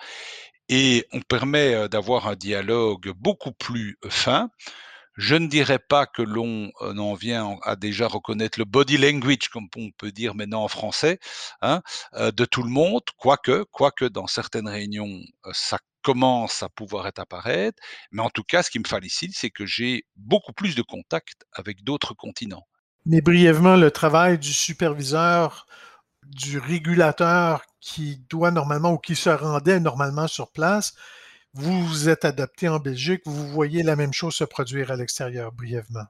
et 0.70 1.06
on 1.14 1.22
permet 1.22 1.88
d'avoir 1.90 2.28
un 2.28 2.36
dialogue 2.36 3.12
beaucoup 3.16 3.54
plus 3.54 3.98
fin. 4.10 4.50
Je 5.18 5.36
ne 5.36 5.48
dirais 5.48 5.80
pas 5.80 6.06
que 6.06 6.22
l'on 6.22 6.72
en 6.80 7.14
vient 7.16 7.58
à 7.64 7.76
déjà 7.76 8.08
reconnaître 8.08 8.60
le 8.60 8.66
body 8.66 8.98
language, 8.98 9.50
comme 9.52 9.68
on 9.76 9.90
peut 9.98 10.12
dire 10.12 10.36
maintenant 10.36 10.64
en 10.64 10.68
français, 10.68 11.20
hein, 11.62 11.82
de 12.14 12.46
tout 12.46 12.64
le 12.64 12.70
monde, 12.70 13.02
quoique, 13.18 13.66
quoique 13.72 14.06
dans 14.06 14.28
certaines 14.28 14.70
réunions, 14.70 15.20
ça 15.52 15.80
commence 16.04 16.64
à 16.64 16.70
pouvoir 16.70 17.08
être 17.08 17.20
apparaître. 17.20 17.82
Mais 18.12 18.22
en 18.22 18.30
tout 18.30 18.44
cas, 18.44 18.64
ce 18.64 18.70
qui 18.70 18.80
me 18.80 18.88
félicite, 18.88 19.34
c'est 19.36 19.50
que 19.50 19.66
j'ai 19.66 20.06
beaucoup 20.16 20.54
plus 20.54 20.76
de 20.76 20.82
contacts 20.84 21.44
avec 21.52 21.84
d'autres 21.84 22.14
continents. 22.14 22.68
Mais 23.06 23.22
brièvement, 23.22 23.76
le 23.76 23.90
travail 23.90 24.38
du 24.38 24.54
superviseur, 24.54 25.66
du 26.24 26.60
régulateur 26.60 27.64
qui 27.80 28.22
doit 28.30 28.52
normalement 28.52 28.92
ou 28.92 28.98
qui 28.98 29.16
se 29.16 29.30
rendait 29.30 29.80
normalement 29.80 30.28
sur 30.28 30.52
place. 30.52 30.94
Vous 31.58 31.86
vous 31.86 32.08
êtes 32.08 32.24
adapté 32.24 32.70
en 32.70 32.80
Belgique, 32.80 33.24
vous 33.26 33.48
voyez 33.50 33.84
la 33.84 33.96
même 33.96 34.14
chose 34.14 34.36
se 34.36 34.46
produire 34.46 34.92
à 34.92 34.96
l'extérieur 34.96 35.52
brièvement? 35.52 36.06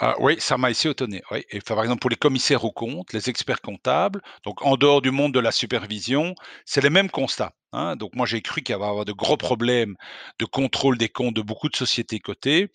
Ah 0.00 0.16
oui, 0.20 0.36
ça 0.40 0.58
m'a 0.58 0.70
ici 0.70 0.88
étonné. 0.88 1.22
Et 1.50 1.60
par 1.60 1.80
exemple, 1.82 2.00
pour 2.00 2.10
les 2.10 2.16
commissaires 2.16 2.64
aux 2.64 2.72
comptes, 2.72 3.12
les 3.12 3.28
experts 3.30 3.60
comptables, 3.60 4.22
donc 4.44 4.64
en 4.64 4.76
dehors 4.76 5.02
du 5.02 5.10
monde 5.10 5.34
de 5.34 5.40
la 5.40 5.52
supervision, 5.52 6.34
c'est 6.64 6.80
les 6.80 6.90
mêmes 6.90 7.10
constats. 7.10 7.52
Hein. 7.72 7.96
Donc 7.96 8.14
moi, 8.14 8.26
j'ai 8.26 8.40
cru 8.42 8.62
qu'il 8.62 8.72
y 8.72 8.76
avait 8.76 8.84
avoir 8.86 9.04
de 9.04 9.12
gros 9.12 9.36
problèmes 9.36 9.96
de 10.38 10.44
contrôle 10.46 10.96
des 10.98 11.08
comptes 11.08 11.34
de 11.34 11.42
beaucoup 11.42 11.68
de 11.68 11.76
sociétés 11.76 12.18
cotées. 12.20 12.70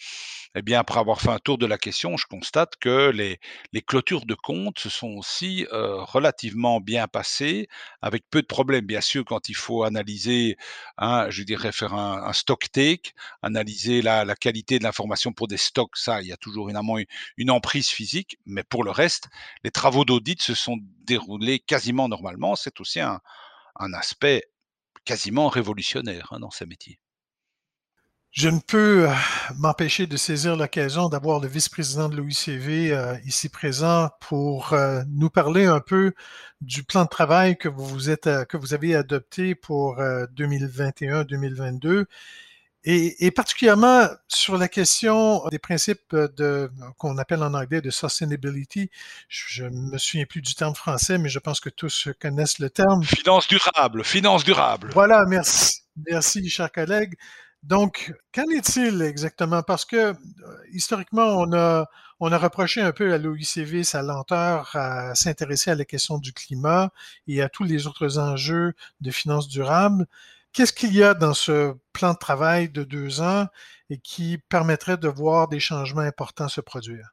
Eh 0.55 0.61
bien, 0.61 0.79
après 0.79 0.99
avoir 0.99 1.19
fait 1.21 1.29
un 1.31 1.39
tour 1.39 1.57
de 1.57 1.65
la 1.65 1.77
question, 1.79 2.15
je 2.17 2.27
constate 2.27 2.75
que 2.77 3.09
les, 3.09 3.39
les 3.73 3.81
clôtures 3.81 4.25
de 4.25 4.35
comptes 4.35 4.79
se 4.79 4.89
sont 4.89 5.09
aussi 5.17 5.65
euh, 5.71 6.03
relativement 6.03 6.79
bien 6.79 7.07
passées, 7.07 7.67
avec 8.03 8.23
peu 8.29 8.41
de 8.41 8.47
problèmes. 8.47 8.85
Bien 8.85 9.01
sûr, 9.01 9.25
quand 9.25 9.49
il 9.49 9.55
faut 9.55 9.83
analyser, 9.83 10.57
hein, 10.99 11.27
je 11.29 11.43
dirais 11.43 11.71
faire 11.71 11.93
un, 11.95 12.23
un 12.23 12.33
stock 12.33 12.71
take, 12.71 13.13
analyser 13.41 14.01
la, 14.03 14.25
la 14.25 14.35
qualité 14.35 14.77
de 14.79 14.83
l'information 14.83 15.33
pour 15.33 15.47
des 15.47 15.57
stocks, 15.57 15.97
ça, 15.97 16.21
il 16.21 16.27
y 16.27 16.33
a 16.33 16.37
toujours 16.37 16.67
évidemment 16.69 16.99
une, 16.99 17.05
une 17.37 17.49
emprise 17.51 17.87
physique. 17.89 18.37
Mais 18.45 18.63
pour 18.63 18.83
le 18.83 18.91
reste, 18.91 19.29
les 19.63 19.71
travaux 19.71 20.05
d'audit 20.05 20.41
se 20.41 20.53
sont 20.53 20.77
déroulés 21.05 21.59
quasiment 21.59 22.07
normalement. 22.07 22.55
C'est 22.55 22.79
aussi 22.79 22.99
un, 22.99 23.19
un 23.77 23.93
aspect 23.93 24.43
quasiment 25.05 25.49
révolutionnaire 25.49 26.29
hein, 26.31 26.39
dans 26.39 26.51
ces 26.51 26.65
métiers. 26.65 26.99
Je 28.33 28.49
ne 28.49 28.59
peux 28.59 29.07
euh, 29.07 29.13
m'empêcher 29.59 30.07
de 30.07 30.17
saisir 30.17 30.55
l'occasion 30.55 31.07
d'avoir 31.07 31.39
le 31.39 31.47
vice-président 31.47 32.09
de 32.09 32.15
l'OICV 32.15 32.91
euh, 32.91 33.15
ici 33.25 33.47
présent 33.47 34.09
pour 34.21 34.73
euh, 34.73 35.03
nous 35.07 35.29
parler 35.29 35.65
un 35.65 35.79
peu 35.79 36.13
du 36.59 36.83
plan 36.83 37.03
de 37.03 37.09
travail 37.09 37.57
que 37.57 37.69
vous, 37.69 37.99
que 37.99 38.57
vous 38.57 38.73
avez 38.73 38.95
adopté 38.95 39.53
pour 39.53 39.97
2021-2022 39.97 42.05
et, 42.85 43.25
et, 43.25 43.31
particulièrement 43.31 44.07
sur 44.27 44.57
la 44.57 44.67
question 44.67 45.45
des 45.49 45.59
principes 45.59 46.15
de 46.15 46.69
qu'on 46.97 47.17
appelle 47.17 47.41
en 47.41 47.53
anglais 47.53 47.81
de 47.81 47.89
sustainability. 47.89 48.89
Je, 49.29 49.63
ne 49.63 49.91
me 49.91 49.97
souviens 49.97 50.25
plus 50.25 50.41
du 50.41 50.53
terme 50.53 50.75
français, 50.75 51.17
mais 51.17 51.29
je 51.29 51.39
pense 51.39 51.59
que 51.59 51.69
tous 51.69 52.09
connaissent 52.19 52.59
le 52.59 52.69
terme. 52.69 53.03
Finance 53.03 53.47
durable, 53.47 54.03
finance 54.03 54.43
durable. 54.43 54.89
Voilà, 54.93 55.23
merci. 55.25 55.81
Merci, 56.09 56.49
chers 56.49 56.71
collègues. 56.71 57.15
Donc, 57.63 58.13
qu'en 58.33 58.49
est-il 58.49 59.01
exactement? 59.01 59.63
Parce 59.63 59.85
que 59.85 59.95
euh, 59.95 60.13
historiquement, 60.73 61.37
on 61.37 61.53
a, 61.53 61.87
on 62.19 62.31
a 62.33 62.37
reproché 62.37 62.81
un 62.81 62.91
peu 62.91 63.13
à 63.13 63.17
l'OICV 63.17 63.85
sa 63.85 64.01
lenteur 64.01 64.75
à 64.75 65.15
s'intéresser 65.15 65.71
à 65.71 65.75
la 65.75 65.85
question 65.85 66.17
du 66.17 66.33
climat 66.33 66.91
et 67.27 67.41
à 67.41 67.47
tous 67.47 67.63
les 67.63 67.87
autres 67.87 68.19
enjeux 68.19 68.73
de 68.99 69.11
finances 69.11 69.47
durables. 69.47 70.05
Qu'est-ce 70.53 70.73
qu'il 70.73 70.93
y 70.93 71.01
a 71.03 71.15
dans 71.15 71.33
ce 71.33 71.73
plan 71.93 72.13
de 72.13 72.17
travail 72.17 72.69
de 72.69 72.83
deux 72.83 73.21
ans 73.21 73.47
et 73.89 73.97
qui 73.97 74.37
permettrait 74.49 74.97
de 74.97 75.07
voir 75.07 75.47
des 75.47 75.59
changements 75.59 76.01
importants 76.01 76.47
se 76.47 76.61
produire? 76.61 77.09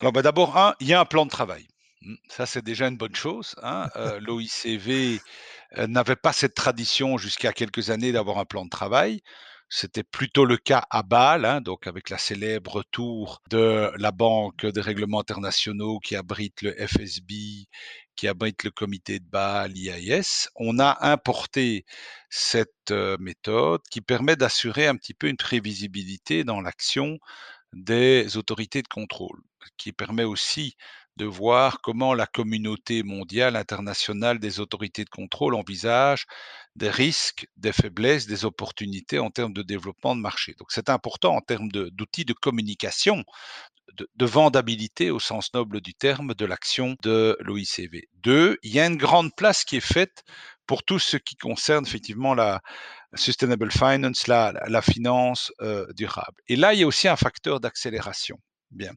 Alors, 0.00 0.12
ben 0.12 0.22
d'abord, 0.22 0.56
un, 0.56 0.74
il 0.80 0.88
y 0.88 0.94
a 0.94 1.00
un 1.00 1.04
plan 1.04 1.26
de 1.26 1.30
travail. 1.30 1.66
Mmh, 2.02 2.14
ça, 2.28 2.46
c'est 2.46 2.64
déjà 2.64 2.88
une 2.88 2.96
bonne 2.96 3.14
chose. 3.14 3.54
Hein. 3.62 3.90
Euh, 3.96 4.18
L'OICV 4.20 5.20
euh, 5.76 5.86
n'avait 5.86 6.16
pas 6.16 6.32
cette 6.32 6.54
tradition 6.54 7.18
jusqu'à 7.18 7.52
quelques 7.52 7.90
années 7.90 8.12
d'avoir 8.12 8.38
un 8.38 8.46
plan 8.46 8.64
de 8.64 8.70
travail. 8.70 9.20
C'était 9.68 10.04
plutôt 10.04 10.44
le 10.44 10.56
cas 10.56 10.84
à 10.90 11.02
Bâle, 11.02 11.44
hein, 11.44 11.60
donc 11.60 11.86
avec 11.88 12.08
la 12.10 12.18
célèbre 12.18 12.84
tour 12.92 13.42
de 13.50 13.90
la 13.98 14.12
Banque 14.12 14.64
des 14.64 14.80
règlements 14.80 15.20
internationaux 15.20 15.98
qui 15.98 16.14
abrite 16.14 16.62
le 16.62 16.72
FSB, 16.72 17.66
qui 18.14 18.28
abrite 18.28 18.62
le 18.62 18.70
comité 18.70 19.18
de 19.18 19.24
Bâle, 19.24 19.72
l'IAIS. 19.72 20.48
On 20.54 20.78
a 20.78 20.96
importé 21.10 21.84
cette 22.30 22.92
euh, 22.92 23.16
méthode 23.18 23.82
qui 23.90 24.00
permet 24.00 24.36
d'assurer 24.36 24.86
un 24.86 24.96
petit 24.96 25.14
peu 25.14 25.28
une 25.28 25.36
prévisibilité 25.36 26.44
dans 26.44 26.60
l'action 26.60 27.18
des 27.72 28.36
autorités 28.36 28.82
de 28.82 28.88
contrôle, 28.88 29.40
qui 29.76 29.92
permet 29.92 30.24
aussi 30.24 30.76
de 31.16 31.24
voir 31.24 31.80
comment 31.80 32.14
la 32.14 32.26
communauté 32.26 33.02
mondiale, 33.02 33.56
internationale 33.56 34.38
des 34.38 34.60
autorités 34.60 35.04
de 35.04 35.10
contrôle 35.10 35.54
envisage 35.54 36.26
des 36.76 36.90
risques, 36.90 37.48
des 37.56 37.72
faiblesses, 37.72 38.26
des 38.26 38.44
opportunités 38.44 39.18
en 39.18 39.30
termes 39.30 39.54
de 39.54 39.62
développement 39.62 40.14
de 40.14 40.20
marché. 40.20 40.54
Donc 40.58 40.70
c'est 40.70 40.90
important 40.90 41.34
en 41.34 41.40
termes 41.40 41.70
d'outils 41.70 42.26
de, 42.26 42.34
communication, 42.34 43.24
de, 43.96 44.26
vendabilité 44.26 45.10
au 45.10 45.18
sens 45.18 45.52
noble 45.54 45.80
du 45.80 45.94
terme 45.94 46.34
de 46.34 46.44
l'action 46.44 46.94
de 47.02 47.36
l'OICV. 47.40 48.08
Deux, 48.22 48.58
il 48.62 48.72
y 48.72 48.80
a 48.80 48.86
une 48.86 48.98
grande 48.98 49.34
place 49.36 49.64
qui 49.64 49.76
est 49.76 49.80
faite 49.80 50.22
pour 50.66 50.82
tout 50.82 50.98
ce 50.98 51.16
qui 51.16 51.36
concerne 51.36 51.86
effectivement 51.86 52.34
la 52.34 52.60
sustainable 53.14 53.72
finance, 53.72 54.26
la, 54.26 54.52
la 54.66 54.82
finance 54.82 55.52
euh, 55.62 55.86
durable. 55.94 56.36
Et 56.48 56.56
là, 56.56 56.74
il 56.74 56.80
y 56.80 56.82
a 56.82 56.86
aussi 56.86 57.08
un 57.08 57.16
facteur 57.16 57.60
d'accélération. 57.60 58.38
Bien. 58.70 58.92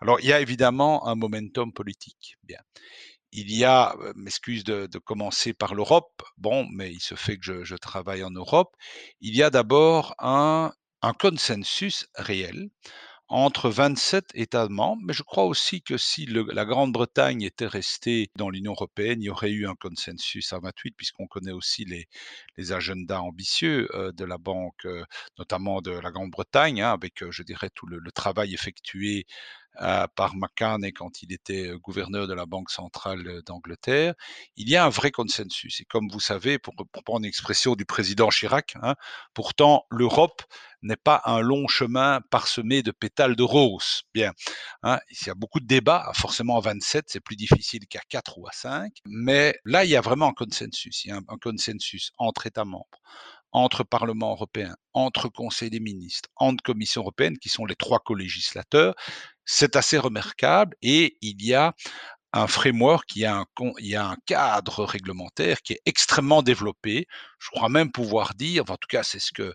Alors, 0.00 0.18
il 0.20 0.26
y 0.26 0.32
a 0.32 0.40
évidemment 0.40 1.06
un 1.06 1.14
momentum 1.14 1.72
politique. 1.72 2.36
Bien. 2.42 2.58
Il 3.32 3.50
y 3.50 3.64
a, 3.64 3.96
m'excuse 4.14 4.62
de, 4.62 4.86
commencer 4.98 5.54
par 5.54 5.74
l'Europe, 5.74 6.22
bon, 6.36 6.66
mais 6.70 6.92
il 6.92 7.00
se 7.00 7.14
fait 7.14 7.38
que 7.38 7.64
je, 7.64 7.76
travaille 7.76 8.24
en 8.24 8.30
Europe. 8.30 8.76
Il 9.22 9.34
y 9.34 9.42
a 9.42 9.48
d'abord 9.48 10.14
un, 10.18 10.72
consensus 11.18 12.06
réel 12.14 12.68
entre 13.28 13.70
27 13.70 14.32
États 14.34 14.68
membres, 14.68 15.00
mais 15.06 15.14
je 15.14 15.22
crois 15.22 15.44
aussi 15.44 15.80
que 15.80 15.96
si 15.96 16.26
la 16.26 16.66
Grande-Bretagne 16.66 17.40
était 17.40 17.66
restée 17.66 18.28
dans 18.36 18.50
l'Union 18.50 18.72
européenne, 18.72 19.22
il 19.22 19.26
y 19.26 19.30
aurait 19.30 19.50
eu 19.50 19.66
un 19.66 19.74
consensus 19.76 20.52
à 20.52 20.58
28, 20.58 20.94
puisqu'on 20.94 21.26
connaît 21.26 21.52
aussi 21.52 21.86
les, 21.86 22.72
agendas 22.72 23.20
ambitieux 23.20 23.88
de 24.14 24.24
la 24.26 24.36
Banque, 24.36 24.86
notamment 25.38 25.80
de 25.80 25.92
la 25.92 26.10
Grande-Bretagne, 26.10 26.82
hein, 26.82 26.92
avec, 26.92 27.24
je 27.30 27.42
dirais, 27.42 27.70
tout 27.74 27.86
le, 27.86 28.12
travail 28.12 28.52
effectué 28.52 29.24
par 29.78 30.36
McCartney 30.36 30.92
quand 30.92 31.22
il 31.22 31.32
était 31.32 31.72
gouverneur 31.82 32.26
de 32.26 32.34
la 32.34 32.46
Banque 32.46 32.70
centrale 32.70 33.42
d'Angleterre, 33.46 34.14
il 34.56 34.68
y 34.68 34.76
a 34.76 34.84
un 34.84 34.88
vrai 34.88 35.10
consensus. 35.10 35.80
Et 35.80 35.84
comme 35.84 36.08
vous 36.10 36.20
savez, 36.20 36.58
pour, 36.58 36.74
prendre 37.04 37.24
l'expression 37.24 37.74
du 37.74 37.84
président 37.84 38.28
Chirac, 38.28 38.74
hein, 38.82 38.94
pourtant 39.34 39.84
l'Europe 39.90 40.42
n'est 40.82 40.96
pas 40.96 41.22
un 41.24 41.40
long 41.40 41.68
chemin 41.68 42.20
parsemé 42.30 42.82
de 42.82 42.90
pétales 42.90 43.36
de 43.36 43.42
rose. 43.42 44.02
Bien, 44.14 44.32
hein, 44.82 44.98
il 45.10 45.26
y 45.26 45.30
a 45.30 45.34
beaucoup 45.34 45.60
de 45.60 45.66
débats, 45.66 46.10
forcément 46.14 46.56
à 46.56 46.60
27, 46.60 47.06
c'est 47.08 47.20
plus 47.20 47.36
difficile 47.36 47.86
qu'à 47.86 48.00
4 48.08 48.38
ou 48.38 48.46
à 48.46 48.52
5, 48.52 48.92
mais 49.06 49.58
là, 49.64 49.84
il 49.84 49.90
y 49.90 49.96
a 49.96 50.00
vraiment 50.00 50.28
un 50.28 50.32
consensus. 50.32 51.04
Il 51.04 51.08
y 51.08 51.12
a 51.12 51.16
un 51.16 51.38
consensus 51.38 52.12
entre 52.18 52.46
États 52.46 52.64
membres, 52.64 53.00
entre 53.52 53.84
Parlement 53.84 54.32
européen, 54.32 54.74
entre 54.92 55.28
Conseil 55.28 55.70
des 55.70 55.80
ministres, 55.80 56.28
entre 56.36 56.62
Commission 56.62 57.02
européenne, 57.02 57.38
qui 57.38 57.48
sont 57.48 57.64
les 57.64 57.76
trois 57.76 58.00
co-législateurs, 58.00 58.94
c'est 59.44 59.76
assez 59.76 59.98
remarquable 59.98 60.76
et 60.82 61.16
il 61.20 61.44
y 61.44 61.54
a 61.54 61.74
un 62.32 62.46
framework, 62.46 63.14
il 63.14 63.22
y 63.22 63.26
a 63.26 63.36
un, 64.06 64.16
cadre 64.26 64.84
réglementaire 64.84 65.60
qui 65.62 65.74
est 65.74 65.82
extrêmement 65.84 66.42
développé. 66.42 67.06
Je 67.38 67.50
crois 67.50 67.68
même 67.68 67.92
pouvoir 67.92 68.34
dire, 68.34 68.62
en 68.70 68.76
tout 68.76 68.88
cas 68.88 69.02
c'est 69.02 69.18
ce 69.18 69.32
que 69.32 69.54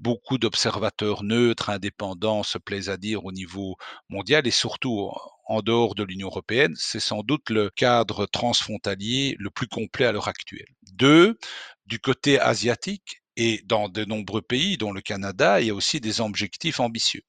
beaucoup 0.00 0.38
d'observateurs 0.38 1.22
neutres, 1.22 1.70
indépendants 1.70 2.42
se 2.42 2.58
plaisent 2.58 2.90
à 2.90 2.96
dire 2.96 3.24
au 3.24 3.32
niveau 3.32 3.76
mondial 4.08 4.46
et 4.46 4.50
surtout 4.50 5.10
en 5.46 5.60
dehors 5.60 5.94
de 5.94 6.02
l'Union 6.02 6.28
européenne, 6.28 6.74
c'est 6.76 7.00
sans 7.00 7.22
doute 7.22 7.50
le 7.50 7.70
cadre 7.70 8.26
transfrontalier 8.26 9.36
le 9.38 9.50
plus 9.50 9.68
complet 9.68 10.06
à 10.06 10.12
l'heure 10.12 10.28
actuelle. 10.28 10.66
Deux, 10.92 11.38
du 11.86 11.98
côté 11.98 12.40
asiatique 12.40 13.22
et 13.36 13.60
dans 13.64 13.88
de 13.88 14.04
nombreux 14.04 14.42
pays, 14.42 14.78
dont 14.78 14.92
le 14.92 15.02
Canada, 15.02 15.60
il 15.60 15.66
y 15.66 15.70
a 15.70 15.74
aussi 15.74 16.00
des 16.00 16.20
objectifs 16.20 16.80
ambitieux. 16.80 17.22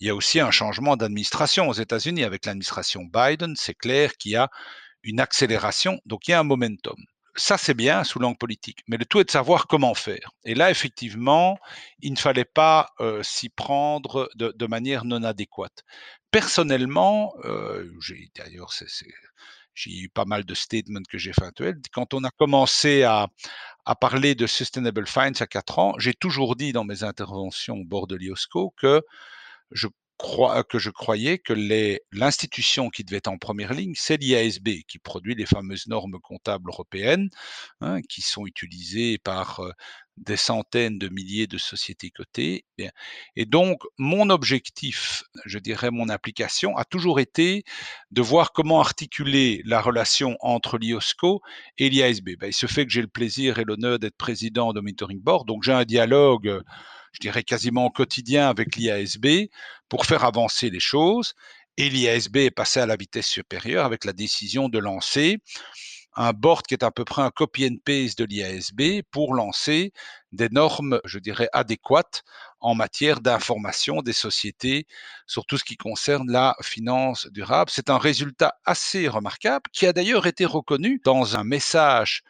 Il 0.00 0.06
y 0.06 0.10
a 0.10 0.14
aussi 0.14 0.40
un 0.40 0.50
changement 0.50 0.96
d'administration 0.96 1.68
aux 1.68 1.74
États-Unis 1.74 2.24
avec 2.24 2.46
l'administration 2.46 3.02
Biden. 3.04 3.54
C'est 3.56 3.74
clair 3.74 4.16
qu'il 4.16 4.32
y 4.32 4.36
a 4.36 4.48
une 5.02 5.20
accélération, 5.20 6.00
donc 6.06 6.26
il 6.26 6.30
y 6.30 6.34
a 6.34 6.40
un 6.40 6.44
momentum. 6.44 6.96
Ça, 7.36 7.58
c'est 7.58 7.74
bien 7.74 8.02
sous 8.02 8.18
l'angle 8.18 8.38
politique, 8.38 8.80
mais 8.88 8.96
le 8.96 9.04
tout 9.04 9.20
est 9.20 9.24
de 9.24 9.30
savoir 9.30 9.66
comment 9.66 9.94
faire. 9.94 10.32
Et 10.44 10.54
là, 10.54 10.70
effectivement, 10.70 11.58
il 12.00 12.12
ne 12.12 12.18
fallait 12.18 12.44
pas 12.46 12.90
euh, 13.00 13.22
s'y 13.22 13.50
prendre 13.50 14.28
de, 14.34 14.66
manière 14.66 15.04
non 15.04 15.22
adéquate. 15.22 15.84
Personnellement, 16.30 17.34
euh, 17.44 17.90
j'ai 18.00 18.30
d'ailleurs, 18.34 18.72
j'ai 19.74 19.90
eu 19.90 20.08
pas 20.08 20.24
mal 20.24 20.44
de 20.44 20.54
statements 20.54 21.02
que 21.08 21.18
j'ai 21.18 21.32
fait. 21.32 21.54
Quand 21.92 22.14
on 22.14 22.24
a 22.24 22.30
commencé 22.30 23.04
à, 23.04 23.28
à 23.84 23.94
parler 23.94 24.34
de 24.34 24.46
Sustainable 24.46 25.06
Finance 25.06 25.40
à 25.40 25.46
quatre 25.46 25.78
ans, 25.78 25.94
j'ai 25.98 26.14
toujours 26.14 26.56
dit 26.56 26.72
dans 26.72 26.84
mes 26.84 27.04
interventions 27.04 27.76
au 27.76 27.84
bord 27.84 28.06
de 28.06 28.16
l'IOSCO 28.16 28.74
que 28.76 29.02
je 29.72 29.88
crois, 30.20 30.64
que 30.64 30.78
je 30.78 30.90
croyais 30.90 31.38
que 31.38 31.54
l'institution 32.12 32.90
qui 32.90 33.04
devait 33.04 33.18
être 33.18 33.28
en 33.28 33.38
première 33.38 33.72
ligne, 33.72 33.94
c'est 33.96 34.18
l'IASB, 34.18 34.82
qui 34.86 34.98
produit 34.98 35.34
les 35.34 35.46
fameuses 35.46 35.86
normes 35.86 36.18
comptables 36.22 36.68
européennes, 36.68 37.30
hein, 37.80 38.02
qui 38.02 38.20
sont 38.20 38.46
utilisées 38.46 39.16
par 39.16 39.60
euh, 39.60 39.72
des 40.18 40.36
centaines 40.36 40.98
de 40.98 41.08
milliers 41.08 41.46
de 41.46 41.56
sociétés 41.56 42.10
cotées. 42.10 42.66
Et 43.34 43.46
donc, 43.46 43.80
mon 43.96 44.28
objectif, 44.28 45.22
je 45.46 45.58
dirais 45.58 45.90
mon 45.90 46.10
application, 46.10 46.76
a 46.76 46.84
toujours 46.84 47.18
été 47.18 47.64
de 48.10 48.20
voir 48.20 48.52
comment 48.52 48.80
articuler 48.80 49.62
la 49.64 49.80
relation 49.80 50.36
entre 50.40 50.76
l'IOSCO 50.76 51.40
et 51.78 51.88
l'IASB. 51.88 52.36
Ben, 52.38 52.48
il 52.48 52.52
se 52.52 52.66
fait 52.66 52.84
que 52.84 52.92
j'ai 52.92 53.00
le 53.00 53.08
plaisir 53.08 53.58
et 53.58 53.64
l'honneur 53.64 53.98
d'être 53.98 54.18
président 54.18 54.74
de 54.74 54.80
Monitoring 54.80 55.20
Board, 55.20 55.46
donc 55.46 55.62
j'ai 55.62 55.72
un 55.72 55.84
dialogue 55.84 56.62
je 57.12 57.20
dirais 57.20 57.42
quasiment 57.42 57.90
quotidien 57.90 58.48
avec 58.48 58.76
l'IASB 58.76 59.48
pour 59.88 60.06
faire 60.06 60.24
avancer 60.24 60.70
les 60.70 60.80
choses. 60.80 61.34
Et 61.76 61.88
l'IASB 61.88 62.36
est 62.36 62.50
passé 62.50 62.80
à 62.80 62.86
la 62.86 62.96
vitesse 62.96 63.26
supérieure 63.26 63.84
avec 63.84 64.04
la 64.04 64.12
décision 64.12 64.68
de 64.68 64.78
lancer 64.78 65.38
un 66.14 66.32
board 66.32 66.66
qui 66.66 66.74
est 66.74 66.82
à 66.82 66.90
peu 66.90 67.04
près 67.04 67.22
un 67.22 67.30
copy 67.30 67.66
and 67.66 67.76
paste 67.84 68.18
de 68.18 68.24
l'IASB 68.24 69.02
pour 69.10 69.34
lancer 69.34 69.92
des 70.32 70.48
normes, 70.48 71.00
je 71.04 71.18
dirais, 71.18 71.48
adéquates 71.52 72.22
en 72.60 72.74
matière 72.74 73.20
d'information 73.20 74.02
des 74.02 74.12
sociétés 74.12 74.86
sur 75.26 75.46
tout 75.46 75.56
ce 75.56 75.64
qui 75.64 75.76
concerne 75.76 76.30
la 76.30 76.56
finance 76.62 77.26
durable. 77.28 77.70
C'est 77.72 77.90
un 77.90 77.98
résultat 77.98 78.54
assez 78.64 79.08
remarquable 79.08 79.64
qui 79.72 79.86
a 79.86 79.92
d'ailleurs 79.92 80.26
été 80.26 80.44
reconnu 80.44 81.00
dans 81.04 81.36
un 81.36 81.44
message 81.44 82.22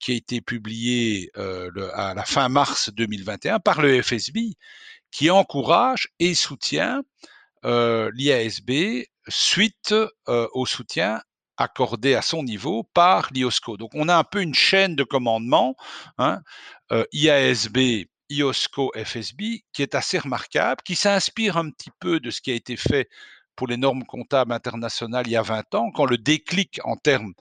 qui 0.00 0.12
a 0.12 0.14
été 0.14 0.40
publié 0.40 1.30
euh, 1.36 1.70
à 1.94 2.14
la 2.14 2.24
fin 2.24 2.48
mars 2.48 2.90
2021 2.92 3.60
par 3.60 3.80
le 3.82 4.02
FSB, 4.02 4.38
qui 5.10 5.30
encourage 5.30 6.08
et 6.18 6.34
soutient 6.34 7.02
euh, 7.64 8.10
l'IASB 8.14 9.04
suite 9.28 9.94
au 10.26 10.66
soutien 10.66 11.20
accordé 11.56 12.14
à 12.14 12.22
son 12.22 12.42
niveau 12.42 12.84
par 12.94 13.30
l'IOSCO. 13.32 13.76
Donc 13.76 13.90
on 13.94 14.08
a 14.08 14.16
un 14.16 14.24
peu 14.24 14.42
une 14.42 14.54
chaîne 14.54 14.94
de 14.94 15.04
commandement, 15.04 15.74
hein, 16.18 16.42
IASB, 17.12 18.06
IOSCO, 18.28 18.92
FSB, 18.94 19.64
qui 19.72 19.82
est 19.82 19.94
assez 19.94 20.18
remarquable, 20.18 20.82
qui 20.84 20.96
s'inspire 20.96 21.56
un 21.56 21.70
petit 21.70 21.90
peu 22.00 22.20
de 22.20 22.30
ce 22.30 22.40
qui 22.40 22.50
a 22.50 22.54
été 22.54 22.76
fait 22.76 23.08
pour 23.54 23.66
les 23.66 23.76
normes 23.76 24.04
comptables 24.04 24.52
internationales 24.52 25.26
il 25.26 25.32
y 25.32 25.36
a 25.36 25.42
20 25.42 25.74
ans, 25.74 25.90
quand 25.90 26.04
le 26.04 26.18
déclic 26.18 26.80
en 26.84 26.96
termes 26.96 27.32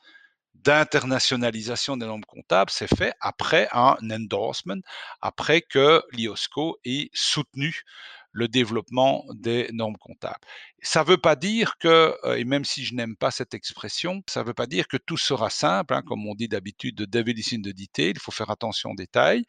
d'internationalisation 0.65 1.95
des 1.95 2.06
normes 2.08 2.25
comptables 2.25 2.71
s'est 2.71 2.88
fait 2.88 3.13
après 3.21 3.69
un 3.71 3.95
endorsement, 4.12 4.82
après 5.21 5.62
que 5.62 6.01
l'IOSCO 6.12 6.80
ait 6.84 7.10
soutenu 7.13 7.84
le 8.32 8.49
développement 8.49 9.23
des 9.34 9.69
normes 9.71 9.95
comptables. 9.97 10.41
Ça 10.82 11.04
ne 11.04 11.08
veut 11.08 11.17
pas 11.17 11.38
dire 11.38 11.78
que, 11.78 12.17
euh, 12.25 12.36
et 12.36 12.43
même 12.43 12.65
si 12.65 12.84
je 12.84 12.93
n'aime 12.93 13.15
pas 13.15 13.32
cette 13.32 13.54
expression, 13.54 14.21
ça 14.28 14.41
ne 14.41 14.47
veut 14.47 14.54
pas 14.54 14.67
dire 14.67 14.89
que 14.89 14.97
tout 14.97 15.15
sera 15.15 15.49
simple, 15.49 15.93
hein, 15.93 16.01
comme 16.06 16.28
on 16.28 16.36
dit 16.36 16.49
d'habitude, 16.49 16.95
de 16.95 17.06
devil 17.06 17.39
is 17.39 17.56
in 17.56 17.62
the 17.62 17.73
detail, 17.73 18.12
il 18.12 18.19
faut 18.19 18.34
faire 18.34 18.49
attention 18.49 18.91
aux 18.91 18.95
détails. 18.95 19.45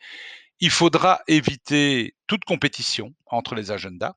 Il 0.61 0.71
faudra 0.71 1.21
éviter 1.27 2.15
toute 2.29 2.45
compétition 2.45 3.13
entre 3.27 3.57
les 3.57 3.73
agendas. 3.73 4.15